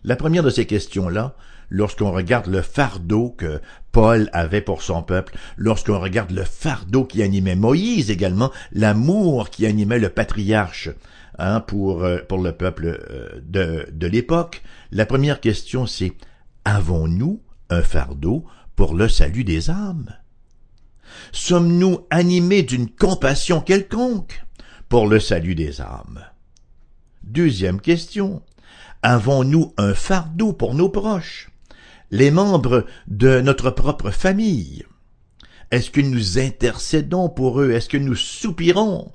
La 0.03 0.17
première 0.17 0.43
de 0.43 0.51
ces 0.51 0.67
questions-là, 0.67 1.35
lorsqu'on 1.71 2.13
regarde 2.13 2.47
le 2.47 2.61
fardeau 2.61 3.31
que 3.31 3.61
Paul 3.91 4.29
avait 4.33 4.61
pour 4.61 4.83
son 4.83 5.03
peuple, 5.03 5.37
lorsqu'on 5.57 5.99
regarde 5.99 6.31
le 6.31 6.45
fardeau 6.45 7.05
qui 7.05 7.23
animait 7.23 7.57
Moïse 7.57 8.11
également, 8.11 8.51
l'amour 8.73 9.51
qui 9.51 9.67
animait 9.67 9.99
le 9.99 10.11
patriarche 10.11 10.91
hein, 11.39 11.61
pour, 11.61 12.05
euh, 12.05 12.19
pour 12.29 12.39
le 12.39 12.53
peuple 12.53 12.87
euh, 13.11 13.41
de, 13.43 13.89
de 13.91 14.07
l'époque, 14.07 14.63
la 14.93 15.07
première 15.07 15.41
question 15.41 15.87
c'est 15.87 16.13
avons-nous 16.65 17.43
un 17.71 17.83
fardeau 17.83 18.45
pour 18.77 18.95
le 18.95 19.09
salut 19.09 19.45
des 19.45 19.71
âmes? 19.71 20.15
Sommes-nous 21.33 22.07
animés 22.11 22.63
d'une 22.63 22.91
compassion 22.91 23.61
quelconque 23.61 24.45
pour 24.89 25.07
le 25.07 25.21
salut 25.21 25.55
des 25.55 25.81
âmes? 25.81 26.25
Deuxième 27.27 27.81
question. 27.81 28.43
Avons-nous 29.03 29.73
un 29.79 29.95
fardeau 29.95 30.53
pour 30.53 30.75
nos 30.75 30.91
proches, 30.91 31.51
les 32.11 32.31
membres 32.31 32.85
de 33.09 33.41
notre 33.41 33.71
propre 33.71 34.11
famille? 34.11 34.85
Est-ce 35.71 35.91
que 35.91 36.03
nous 36.03 36.39
intercédons 36.39 37.31
pour 37.31 37.63
eux? 37.63 37.71
Est-ce 37.71 37.89
que 37.89 37.97
nous 37.97 38.15
soupirons 38.15 39.11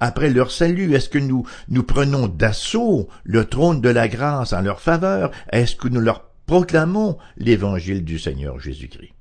après 0.00 0.30
leur 0.30 0.50
salut? 0.50 0.94
Est-ce 0.94 1.10
que 1.10 1.18
nous, 1.18 1.46
nous 1.68 1.82
prenons 1.82 2.28
d'assaut 2.28 3.08
le 3.24 3.44
trône 3.44 3.82
de 3.82 3.90
la 3.90 4.08
grâce 4.08 4.54
en 4.54 4.62
leur 4.62 4.80
faveur? 4.80 5.30
Est-ce 5.52 5.76
que 5.76 5.88
nous 5.88 6.00
leur 6.00 6.30
proclamons 6.46 7.18
l'évangile 7.36 8.06
du 8.06 8.18
Seigneur 8.18 8.58
Jésus-Christ? 8.58 9.12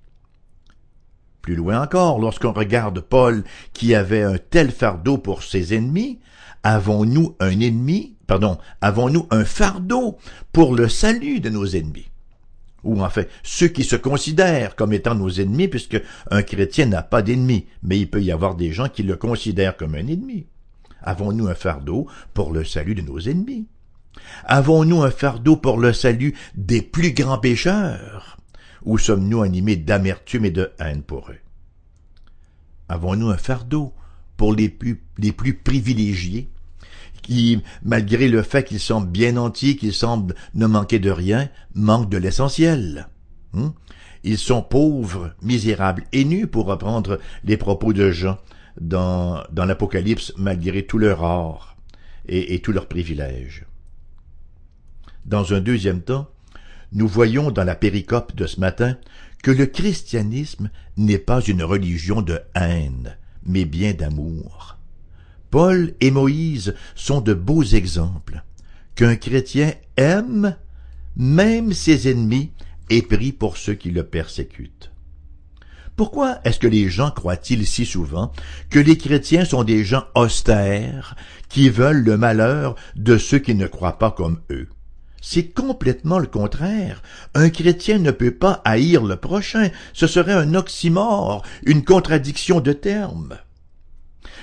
Plus 1.42 1.56
loin 1.56 1.82
encore, 1.82 2.20
lorsqu'on 2.20 2.54
regarde 2.54 3.02
Paul 3.02 3.44
qui 3.74 3.96
avait 3.96 4.24
un 4.24 4.38
tel 4.38 4.72
fardeau 4.72 5.18
pour 5.18 5.44
ses 5.44 5.76
ennemis, 5.76 6.20
avons-nous 6.64 7.36
un 7.40 7.60
ennemi, 7.60 8.16
pardon, 8.28 8.58
avons-nous 8.82 9.28
un 9.32 9.46
fardeau 9.46 10.18
pour 10.52 10.76
le 10.76 10.90
salut 10.90 11.40
de 11.40 11.50
nos 11.50 11.66
ennemis? 11.66 12.10
Ou 12.84 13.02
en 13.02 13.10
fait, 13.10 13.30
ceux 13.44 13.68
qui 13.68 13.84
se 13.84 13.96
considèrent 13.96 14.76
comme 14.76 14.94
étant 14.94 15.16
nos 15.16 15.30
ennemis, 15.30 15.68
puisque 15.68 16.02
un 16.32 16.42
chrétien 16.42 16.86
n'a 16.86 17.02
pas 17.02 17.22
d'ennemis, 17.22 17.66
mais 17.84 18.00
il 18.00 18.10
peut 18.10 18.22
y 18.22 18.32
avoir 18.32 18.56
des 18.56 18.72
gens 18.72 18.88
qui 18.88 19.04
le 19.04 19.18
considèrent 19.18 19.76
comme 19.76 19.96
un 19.96 20.08
ennemi. 20.08 20.46
Avons-nous 21.02 21.48
un 21.48 21.56
fardeau 21.56 22.08
pour 22.34 22.52
le 22.52 22.64
salut 22.64 22.96
de 22.96 23.02
nos 23.02 23.20
ennemis? 23.20 23.68
Avons-nous 24.46 25.02
un 25.04 25.12
fardeau 25.12 25.56
pour 25.58 25.78
le 25.78 25.94
salut 25.94 26.36
des 26.56 26.82
plus 26.82 27.12
grands 27.12 27.38
pécheurs? 27.38 28.38
Ou 28.84 28.98
sommes-nous 28.98 29.42
animés 29.42 29.76
d'amertume 29.76 30.46
et 30.46 30.52
de 30.52 30.72
haine 30.80 31.04
pour 31.04 31.30
eux? 31.30 31.40
Avons-nous 32.88 33.30
un 33.30 33.38
fardeau 33.38 33.94
pour 34.40 34.54
les 34.54 34.70
plus, 34.70 35.54
privilégiés, 35.54 36.48
qui, 37.22 37.62
malgré 37.84 38.30
le 38.30 38.42
fait 38.42 38.64
qu'ils 38.64 38.80
semblent 38.80 39.12
bien 39.12 39.36
entiers, 39.36 39.76
qu'ils 39.76 39.94
semblent 39.94 40.34
ne 40.56 40.66
manquer 40.66 40.98
de 40.98 41.12
rien, 41.12 41.50
manquent 41.76 42.10
de 42.10 42.18
l'essentiel? 42.18 43.10
Hmm? 43.52 43.72
Ils 44.24 44.38
sont 44.38 44.62
pauvres, 44.62 45.34
misérables 45.42 46.06
et 46.14 46.24
nus, 46.24 46.48
pour 46.48 46.68
reprendre 46.68 47.20
les 47.44 47.58
propos 47.58 47.92
de 47.92 48.12
Jean 48.12 48.38
dans, 48.80 49.44
dans 49.52 49.66
l'Apocalypse 49.66 50.32
malgré 50.38 50.86
tout 50.86 51.00
leur 51.00 51.22
or 51.22 51.76
et, 52.30 52.56
et 52.56 52.62
tous 52.62 52.72
leurs 52.72 52.88
privilèges. 52.88 53.66
Dans 55.26 55.54
un 55.54 55.60
deuxième 55.60 56.02
temps, 56.02 56.30
nous 56.94 57.10
voyons 57.10 57.52
dans 57.52 57.66
la 57.66 57.76
péricope 57.76 58.34
de 58.38 58.48
ce 58.48 58.62
matin 58.62 58.96
que 59.44 59.52
le 59.52 59.66
christianisme 59.66 60.70
n'est 60.96 61.18
pas 61.18 61.42
une 61.42 61.64
religion 61.64 62.22
de 62.22 62.40
haine, 62.56 63.18
mais 63.46 63.66
bien 63.66 63.94
d'amour. 63.94 64.78
Paul 65.50 65.94
et 66.00 66.12
Moïse 66.12 66.76
sont 66.96 67.22
de 67.22 67.34
beaux 67.34 67.64
exemples 67.64 68.44
qu'un 68.96 69.16
chrétien 69.16 69.74
aime 69.98 70.56
même 71.16 71.74
ses 71.74 72.10
ennemis 72.10 72.52
et 72.90 73.02
prie 73.02 73.32
pour 73.32 73.58
ceux 73.58 73.74
qui 73.74 73.92
le 73.92 74.04
persécutent. 74.04 74.92
Pourquoi 75.96 76.40
est-ce 76.46 76.60
que 76.60 76.68
les 76.68 76.90
gens 76.90 77.12
croient-ils 77.12 77.68
si 77.68 77.86
souvent 77.86 78.32
que 78.70 78.80
les 78.80 78.98
chrétiens 78.98 79.44
sont 79.44 79.66
des 79.66 79.84
gens 79.84 80.06
austères 80.16 81.16
qui 81.50 81.70
veulent 81.70 82.04
le 82.04 82.18
malheur 82.18 82.76
de 82.96 83.18
ceux 83.18 83.40
qui 83.40 83.54
ne 83.54 83.68
croient 83.68 84.00
pas 84.00 84.12
comme 84.12 84.40
eux? 84.50 84.70
C'est 85.22 85.54
complètement 85.54 86.20
le 86.20 86.28
contraire. 86.28 87.02
Un 87.34 87.50
chrétien 87.50 88.00
ne 88.00 88.12
peut 88.12 88.32
pas 88.32 88.62
haïr 88.66 89.04
le 89.04 89.18
prochain, 89.18 89.70
ce 89.94 90.08
serait 90.08 90.34
un 90.34 90.54
oxymore, 90.54 91.44
une 91.64 91.84
contradiction 91.84 92.62
de 92.62 92.74
termes. 92.74 93.38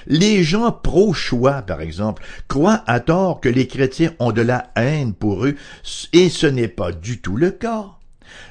Les 0.06 0.44
gens 0.44 0.70
pro-choix, 0.70 1.62
par 1.62 1.80
exemple, 1.80 2.22
croient 2.46 2.84
à 2.86 3.00
tort 3.00 3.40
que 3.40 3.48
les 3.48 3.66
chrétiens 3.66 4.12
ont 4.20 4.32
de 4.32 4.42
la 4.42 4.70
haine 4.76 5.14
pour 5.14 5.44
eux, 5.44 5.56
et 6.12 6.28
ce 6.28 6.46
n'est 6.46 6.68
pas 6.68 6.92
du 6.92 7.20
tout 7.20 7.36
le 7.36 7.50
cas. 7.50 7.86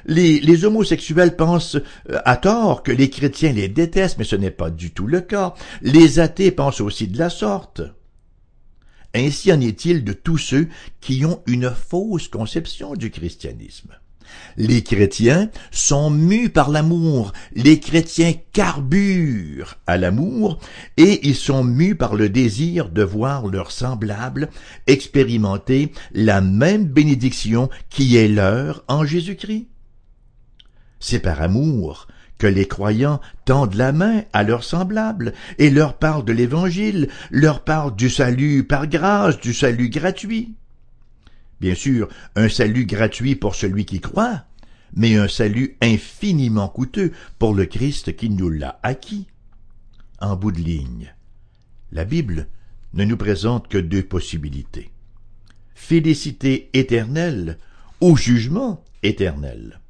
Les, 0.06 0.64
homosexuels 0.64 1.36
pensent 1.36 1.76
euh, 2.10 2.18
à 2.24 2.36
tort 2.36 2.82
que 2.82 2.92
les 2.92 3.10
chrétiens 3.10 3.52
les 3.52 3.68
détestent, 3.68 4.18
mais 4.18 4.24
ce 4.24 4.36
n'est 4.36 4.50
pas 4.50 4.70
du 4.70 4.90
tout 4.90 5.06
le 5.06 5.20
cas. 5.20 5.54
Les 5.82 6.18
athées 6.18 6.50
pensent 6.50 6.80
aussi 6.80 7.08
de 7.08 7.18
la 7.18 7.30
sorte. 7.30 7.82
Ainsi 9.16 9.50
en 9.50 9.62
est-il 9.62 10.04
de 10.04 10.12
tous 10.12 10.36
ceux 10.36 10.68
qui 11.00 11.24
ont 11.24 11.42
une 11.46 11.70
fausse 11.70 12.28
conception 12.28 12.94
du 12.94 13.10
christianisme. 13.10 13.96
Les 14.58 14.82
chrétiens 14.82 15.50
sont 15.70 16.10
mus 16.10 16.50
par 16.50 16.68
l'amour, 16.68 17.32
les 17.54 17.80
chrétiens 17.80 18.34
carburent 18.52 19.76
à 19.86 19.96
l'amour, 19.96 20.58
et 20.98 21.26
ils 21.26 21.34
sont 21.34 21.64
mus 21.64 21.94
par 21.94 22.14
le 22.14 22.28
désir 22.28 22.90
de 22.90 23.02
voir 23.02 23.46
leurs 23.46 23.70
semblables 23.70 24.50
expérimenter 24.86 25.92
la 26.12 26.42
même 26.42 26.84
bénédiction 26.84 27.70
qui 27.88 28.16
est 28.16 28.28
leur 28.28 28.84
en 28.86 29.06
Jésus-Christ. 29.06 29.68
C'est 31.00 31.20
par 31.20 31.40
amour 31.40 32.06
que 32.38 32.46
les 32.46 32.66
croyants 32.66 33.20
tendent 33.44 33.74
la 33.74 33.92
main 33.92 34.24
à 34.32 34.42
leurs 34.42 34.64
semblables 34.64 35.32
et 35.58 35.70
leur 35.70 35.98
parlent 35.98 36.24
de 36.24 36.32
l'Évangile, 36.32 37.08
leur 37.30 37.64
parlent 37.64 37.94
du 37.96 38.10
salut 38.10 38.64
par 38.64 38.86
grâce, 38.86 39.40
du 39.40 39.54
salut 39.54 39.88
gratuit. 39.88 40.54
Bien 41.60 41.74
sûr, 41.74 42.08
un 42.34 42.48
salut 42.48 42.84
gratuit 42.84 43.34
pour 43.34 43.54
celui 43.54 43.86
qui 43.86 44.00
croit, 44.00 44.44
mais 44.94 45.16
un 45.16 45.28
salut 45.28 45.76
infiniment 45.80 46.68
coûteux 46.68 47.12
pour 47.38 47.54
le 47.54 47.64
Christ 47.64 48.14
qui 48.16 48.28
nous 48.28 48.50
l'a 48.50 48.78
acquis. 48.82 49.26
En 50.20 50.36
bout 50.36 50.52
de 50.52 50.60
ligne, 50.60 51.14
la 51.92 52.04
Bible 52.04 52.48
ne 52.94 53.04
nous 53.04 53.16
présente 53.16 53.68
que 53.68 53.78
deux 53.78 54.02
possibilités. 54.02 54.90
Félicité 55.74 56.70
éternelle 56.72 57.58
ou 58.00 58.16
jugement 58.16 58.82
éternel 59.02 59.80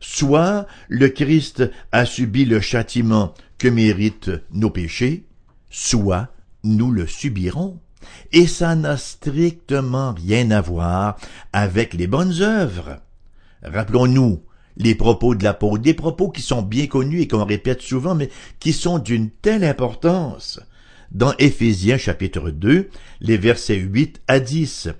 soit 0.00 0.66
le 0.88 1.08
Christ 1.08 1.70
a 1.92 2.04
subi 2.04 2.44
le 2.44 2.60
châtiment 2.60 3.34
que 3.58 3.68
méritent 3.68 4.30
nos 4.52 4.70
péchés, 4.70 5.24
soit 5.70 6.28
nous 6.64 6.90
le 6.90 7.06
subirons. 7.06 7.78
Et 8.32 8.46
ça 8.46 8.76
n'a 8.76 8.96
strictement 8.96 10.14
rien 10.14 10.50
à 10.50 10.60
voir 10.60 11.18
avec 11.52 11.94
les 11.94 12.06
bonnes 12.06 12.40
œuvres. 12.40 13.00
Rappelons-nous 13.62 14.40
les 14.76 14.94
propos 14.94 15.34
de 15.34 15.42
l'apôtre, 15.42 15.82
des 15.82 15.94
propos 15.94 16.30
qui 16.30 16.40
sont 16.40 16.62
bien 16.62 16.86
connus 16.86 17.22
et 17.22 17.28
qu'on 17.28 17.44
répète 17.44 17.82
souvent, 17.82 18.14
mais 18.14 18.30
qui 18.60 18.72
sont 18.72 18.98
d'une 18.98 19.30
telle 19.30 19.64
importance. 19.64 20.60
Dans 21.10 21.34
Éphésiens 21.38 21.98
chapitre 21.98 22.50
2, 22.50 22.88
les 23.20 23.36
versets 23.36 23.76
8 23.76 24.20
à 24.28 24.38
10. 24.40 24.90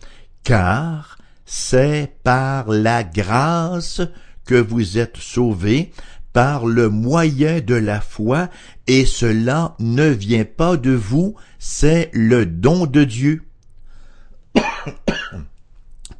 Car 0.42 1.18
c'est 1.44 2.14
par 2.24 2.68
la 2.68 3.04
grâce 3.04 4.02
vous 4.54 4.98
êtes 4.98 5.16
sauvés 5.16 5.92
par 6.32 6.66
le 6.66 6.88
moyen 6.88 7.61
de 7.61 7.74
la 7.74 8.00
foi, 8.00 8.48
et 8.87 9.06
cela 9.06 9.74
ne 9.78 10.06
vient 10.06 10.44
pas 10.44 10.76
de 10.76 10.92
vous, 10.92 11.34
c'est 11.58 12.11
le 12.12 12.46
don 12.46 12.87
de 12.87 13.04
Dieu. 13.04 13.42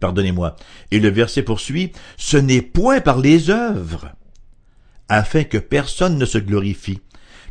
Pardonnez-moi. 0.01 0.57
Et 0.91 1.01
le 1.01 1.09
verset 1.09 1.43
poursuit, 1.43 1.93
ce 2.17 2.37
n'est 2.37 2.63
point 2.63 3.01
par 3.01 3.19
les 3.19 3.51
œuvres, 3.51 4.11
afin 5.09 5.45
que 5.45 5.59
personne 5.59 6.19
ne 6.19 6.25
se 6.25 6.39
glorifie. 6.39 7.01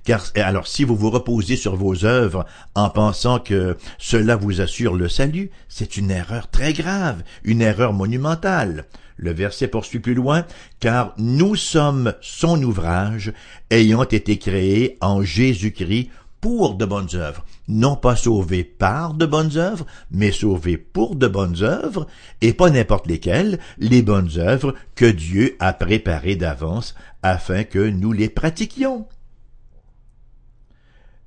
Car 0.03 0.23
alors 0.35 0.67
si 0.67 0.85
vous 0.85 0.95
vous 0.95 1.09
reposez 1.09 1.57
sur 1.57 1.75
vos 1.75 2.05
œuvres 2.05 2.45
en 2.75 2.89
pensant 2.89 3.39
que 3.39 3.77
cela 3.97 4.37
vous 4.37 4.61
assure 4.61 4.95
le 4.95 5.09
salut, 5.09 5.51
c'est 5.67 5.97
une 5.97 6.11
erreur 6.11 6.49
très 6.49 6.71
grave, 6.71 7.23
une 7.43 7.61
erreur 7.61 7.91
monumentale. 7.91 8.85
Le 9.17 9.33
verset 9.33 9.67
poursuit 9.67 9.99
plus 9.99 10.13
loin, 10.13 10.45
car 10.79 11.13
nous 11.17 11.55
sommes 11.55 12.13
son 12.21 12.61
ouvrage, 12.61 13.33
ayant 13.71 14.03
été 14.03 14.37
créés 14.37 14.97
en 15.01 15.23
Jésus-Christ 15.23 16.09
pour 16.39 16.75
de 16.75 16.85
bonnes 16.85 17.15
œuvres, 17.15 17.45
non 17.67 17.95
pas 17.95 18.15
sauvés 18.15 18.63
par 18.63 19.15
de 19.15 19.25
bonnes 19.25 19.57
œuvres, 19.57 19.87
mais 20.11 20.31
sauvés 20.31 20.77
pour 20.77 21.15
de 21.15 21.27
bonnes 21.27 21.63
œuvres, 21.63 22.05
et 22.41 22.53
pas 22.53 22.69
n'importe 22.69 23.07
lesquelles, 23.07 23.59
les 23.79 24.03
bonnes 24.03 24.37
œuvres 24.37 24.75
que 24.95 25.05
Dieu 25.05 25.55
a 25.59 25.73
préparées 25.73 26.35
d'avance 26.35 26.93
afin 27.23 27.63
que 27.63 27.89
nous 27.89 28.11
les 28.11 28.29
pratiquions. 28.29 29.07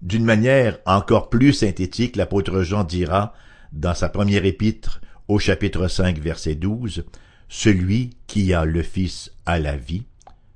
D'une 0.00 0.24
manière 0.24 0.78
encore 0.86 1.28
plus 1.28 1.52
synthétique, 1.52 2.16
l'apôtre 2.16 2.62
Jean 2.62 2.84
dira, 2.84 3.34
dans 3.72 3.94
sa 3.94 4.08
première 4.08 4.44
épître, 4.44 5.00
au 5.28 5.38
chapitre 5.38 5.88
5, 5.88 6.18
verset 6.18 6.54
12, 6.54 7.04
celui 7.50 8.10
qui 8.28 8.54
a 8.54 8.64
le 8.64 8.82
Fils 8.82 9.32
a 9.44 9.58
la 9.58 9.76
vie, 9.76 10.04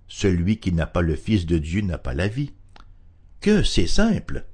celui 0.06 0.58
qui 0.58 0.72
n'a 0.72 0.86
pas 0.86 1.02
le 1.02 1.16
Fils 1.16 1.44
de 1.44 1.58
Dieu 1.58 1.82
n'a 1.82 1.98
pas 1.98 2.14
la 2.14 2.28
vie. 2.28 2.52
Que 3.40 3.64
c'est 3.64 3.88
simple. 3.88 4.46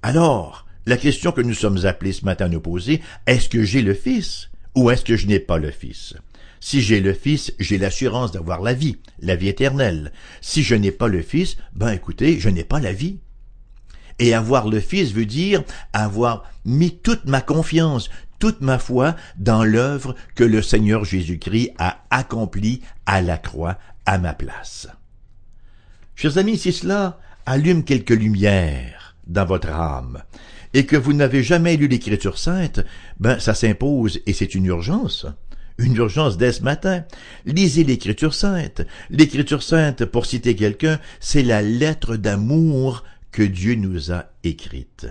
Alors, 0.00 0.64
la 0.86 0.96
question 0.96 1.32
que 1.32 1.40
nous 1.40 1.52
sommes 1.52 1.84
appelés 1.84 2.12
ce 2.12 2.24
matin 2.24 2.46
à 2.46 2.48
nous 2.48 2.60
poser, 2.60 3.02
est-ce 3.26 3.48
que 3.48 3.64
j'ai 3.64 3.82
le 3.82 3.94
Fils 3.94 4.48
ou 4.76 4.90
est-ce 4.90 5.04
que 5.04 5.16
je 5.16 5.26
n'ai 5.26 5.40
pas 5.40 5.58
le 5.58 5.72
Fils? 5.72 6.14
Si 6.60 6.82
j'ai 6.82 7.00
le 7.00 7.14
Fils, 7.14 7.52
j'ai 7.58 7.78
l'assurance 7.78 8.30
d'avoir 8.30 8.62
la 8.62 8.72
vie, 8.72 8.98
la 9.18 9.34
vie 9.34 9.48
éternelle. 9.48 10.12
Si 10.40 10.62
je 10.62 10.76
n'ai 10.76 10.92
pas 10.92 11.08
le 11.08 11.20
Fils, 11.20 11.56
ben 11.74 11.90
écoutez, 11.90 12.38
je 12.38 12.48
n'ai 12.48 12.64
pas 12.64 12.78
la 12.78 12.92
vie. 12.92 13.18
Et 14.20 14.34
avoir 14.34 14.68
le 14.68 14.78
Fils 14.78 15.12
veut 15.12 15.26
dire 15.26 15.64
avoir 15.92 16.44
mis 16.64 16.96
toute 16.98 17.24
ma 17.24 17.40
confiance, 17.40 18.08
toute 18.40 18.60
ma 18.60 18.80
foi 18.80 19.14
dans 19.36 19.62
l'œuvre 19.62 20.16
que 20.34 20.42
le 20.42 20.62
Seigneur 20.62 21.04
Jésus-Christ 21.04 21.70
a 21.78 22.02
accomplie 22.10 22.80
à 23.06 23.22
la 23.22 23.38
croix 23.38 23.78
à 24.06 24.18
ma 24.18 24.34
place. 24.34 24.88
Chers 26.16 26.38
amis, 26.38 26.58
si 26.58 26.72
cela 26.72 27.20
allume 27.46 27.84
quelques 27.84 28.10
lumières 28.10 29.14
dans 29.28 29.44
votre 29.44 29.70
âme, 29.70 30.22
et 30.74 30.86
que 30.86 30.96
vous 30.96 31.12
n'avez 31.12 31.42
jamais 31.42 31.76
lu 31.76 31.88
l'Écriture 31.88 32.38
sainte, 32.38 32.80
ben 33.18 33.38
ça 33.38 33.54
s'impose 33.54 34.20
et 34.26 34.32
c'est 34.32 34.54
une 34.54 34.66
urgence. 34.66 35.26
Une 35.78 35.96
urgence 35.96 36.36
dès 36.36 36.52
ce 36.52 36.62
matin. 36.62 37.04
Lisez 37.46 37.84
l'Écriture 37.84 38.34
sainte. 38.34 38.82
L'Écriture 39.08 39.62
sainte, 39.62 40.04
pour 40.04 40.26
citer 40.26 40.54
quelqu'un, 40.54 41.00
c'est 41.20 41.42
la 41.42 41.62
lettre 41.62 42.16
d'amour 42.16 43.04
que 43.32 43.42
Dieu 43.42 43.74
nous 43.74 44.12
a 44.12 44.26
écrite. 44.44 45.06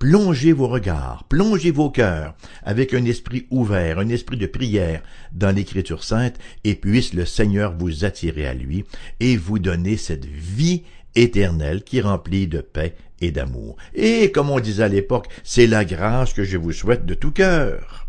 Plongez 0.00 0.52
vos 0.54 0.66
regards, 0.66 1.24
plongez 1.24 1.70
vos 1.70 1.90
cœurs 1.90 2.34
avec 2.62 2.94
un 2.94 3.04
esprit 3.04 3.46
ouvert, 3.50 3.98
un 3.98 4.08
esprit 4.08 4.38
de 4.38 4.46
prière 4.46 5.02
dans 5.30 5.54
l'Écriture 5.54 6.04
sainte, 6.04 6.38
et 6.64 6.74
puisse 6.74 7.12
le 7.12 7.26
Seigneur 7.26 7.76
vous 7.76 8.06
attirer 8.06 8.46
à 8.46 8.54
lui 8.54 8.86
et 9.20 9.36
vous 9.36 9.58
donner 9.58 9.98
cette 9.98 10.24
vie 10.24 10.84
éternelle 11.14 11.84
qui 11.84 12.00
remplit 12.00 12.46
de 12.46 12.62
paix 12.62 12.94
et 13.20 13.30
d'amour. 13.30 13.76
Et 13.92 14.32
comme 14.32 14.48
on 14.48 14.58
disait 14.58 14.84
à 14.84 14.88
l'époque, 14.88 15.28
c'est 15.44 15.66
la 15.66 15.84
grâce 15.84 16.32
que 16.32 16.44
je 16.44 16.56
vous 16.56 16.72
souhaite 16.72 17.04
de 17.04 17.12
tout 17.12 17.30
cœur. 17.30 18.08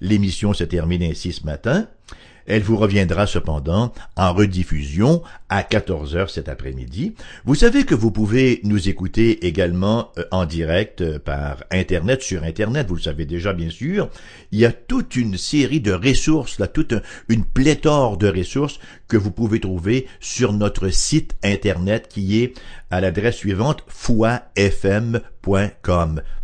L'émission 0.00 0.54
se 0.54 0.64
termine 0.64 1.02
ainsi 1.02 1.34
ce 1.34 1.44
matin. 1.44 1.88
Elle 2.46 2.62
vous 2.62 2.76
reviendra 2.76 3.26
cependant 3.26 3.92
en 4.16 4.32
rediffusion 4.32 5.22
à 5.48 5.62
14 5.62 6.16
heures 6.16 6.30
cet 6.30 6.48
après-midi. 6.48 7.14
Vous 7.44 7.54
savez 7.54 7.84
que 7.84 7.94
vous 7.94 8.10
pouvez 8.10 8.60
nous 8.64 8.88
écouter 8.88 9.46
également 9.46 10.10
euh, 10.18 10.24
en 10.30 10.46
direct 10.46 11.00
euh, 11.02 11.18
par 11.18 11.64
Internet, 11.70 12.22
sur 12.22 12.42
Internet, 12.44 12.88
vous 12.88 12.96
le 12.96 13.02
savez 13.02 13.26
déjà 13.26 13.52
bien 13.52 13.70
sûr. 13.70 14.08
Il 14.50 14.58
y 14.58 14.66
a 14.66 14.72
toute 14.72 15.16
une 15.16 15.36
série 15.36 15.80
de 15.80 15.92
ressources, 15.92 16.58
là, 16.58 16.66
toute 16.66 16.94
une 17.28 17.44
pléthore 17.44 18.16
de 18.16 18.28
ressources 18.28 18.78
que 19.08 19.16
vous 19.16 19.30
pouvez 19.30 19.60
trouver 19.60 20.06
sur 20.20 20.52
notre 20.52 20.88
site 20.88 21.34
Internet 21.42 22.08
qui 22.08 22.42
est 22.42 22.54
à 22.90 23.00
l'adresse 23.00 23.36
suivante 23.36 23.84
foifm.com 23.88 25.20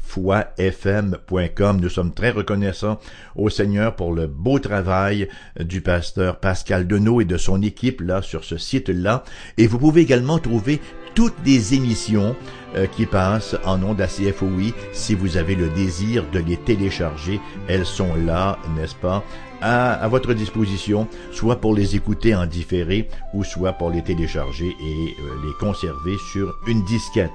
foifm.com. 0.09 1.81
Nous 1.81 1.89
sommes 1.89 2.15
très 2.15 2.31
reconnaissants 2.31 2.99
au 3.37 3.51
Seigneur 3.51 3.95
pour 3.95 4.13
le 4.15 4.27
beau 4.27 4.59
travail 4.59 5.29
du 5.61 5.83
pasteur 5.83 6.41
Pascal 6.41 6.87
Denot 6.87 7.21
et 7.21 7.27
de 7.27 7.37
son 7.37 7.61
équipe 7.63 8.01
là 8.01 8.23
sur 8.23 8.45
ce 8.45 8.57
site-là. 8.57 9.23
Et 9.59 9.67
vous 9.67 9.79
pouvez 9.79 10.01
également 10.01 10.39
trouver 10.39 10.81
toutes 11.15 11.35
les 11.45 11.75
émissions 11.75 12.35
euh, 12.77 12.87
qui 12.87 13.05
passent 13.05 13.57
en 13.65 13.77
nom 13.79 13.93
de 13.93 14.01
la 14.01 14.07
CFOI 14.07 14.73
si 14.93 15.15
vous 15.15 15.37
avez 15.37 15.55
le 15.55 15.69
désir 15.69 16.25
de 16.33 16.39
les 16.39 16.57
télécharger. 16.57 17.41
Elles 17.69 17.87
sont 17.87 18.15
là, 18.15 18.59
n'est-ce 18.77 18.95
pas, 18.95 19.25
à, 19.61 20.07
votre 20.09 20.33
disposition, 20.33 21.09
soit 21.33 21.61
pour 21.61 21.75
les 21.75 21.97
écouter 21.97 22.35
en 22.35 22.47
différé 22.47 23.09
ou 23.35 23.45
soit 23.45 23.73
pour 23.73 23.91
les 23.91 24.03
télécharger 24.03 24.69
et 24.69 25.15
euh, 25.21 25.47
les 25.47 25.53
conserver 25.59 26.17
sur 26.33 26.55
une 26.67 26.85
disquette. 26.85 27.31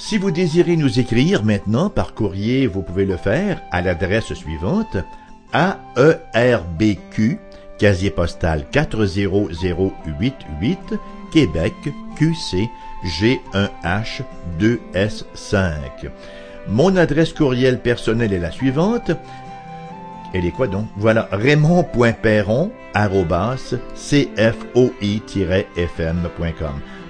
Si 0.00 0.16
vous 0.16 0.30
désirez 0.30 0.76
nous 0.76 0.98
écrire 0.98 1.44
maintenant 1.44 1.90
par 1.90 2.14
courrier, 2.14 2.66
vous 2.66 2.80
pouvez 2.80 3.04
le 3.04 3.18
faire 3.18 3.60
à 3.70 3.82
l'adresse 3.82 4.32
suivante 4.32 4.96
AERBQ, 5.52 7.38
casier 7.78 8.08
postal 8.08 8.64
40088, 8.72 10.94
Québec, 11.30 11.74
QC, 12.16 12.70
G1H 13.04 14.22
2S5. 14.58 15.74
Mon 16.66 16.96
adresse 16.96 17.34
courriel 17.34 17.78
personnelle 17.78 18.32
est 18.32 18.38
la 18.38 18.52
suivante. 18.52 19.10
Elle 20.32 20.46
est 20.46 20.50
quoi 20.50 20.66
donc? 20.66 20.86
Voilà, 20.96 21.28
raymond.perron, 21.30 22.72
cfoi-fm.com 22.94 24.30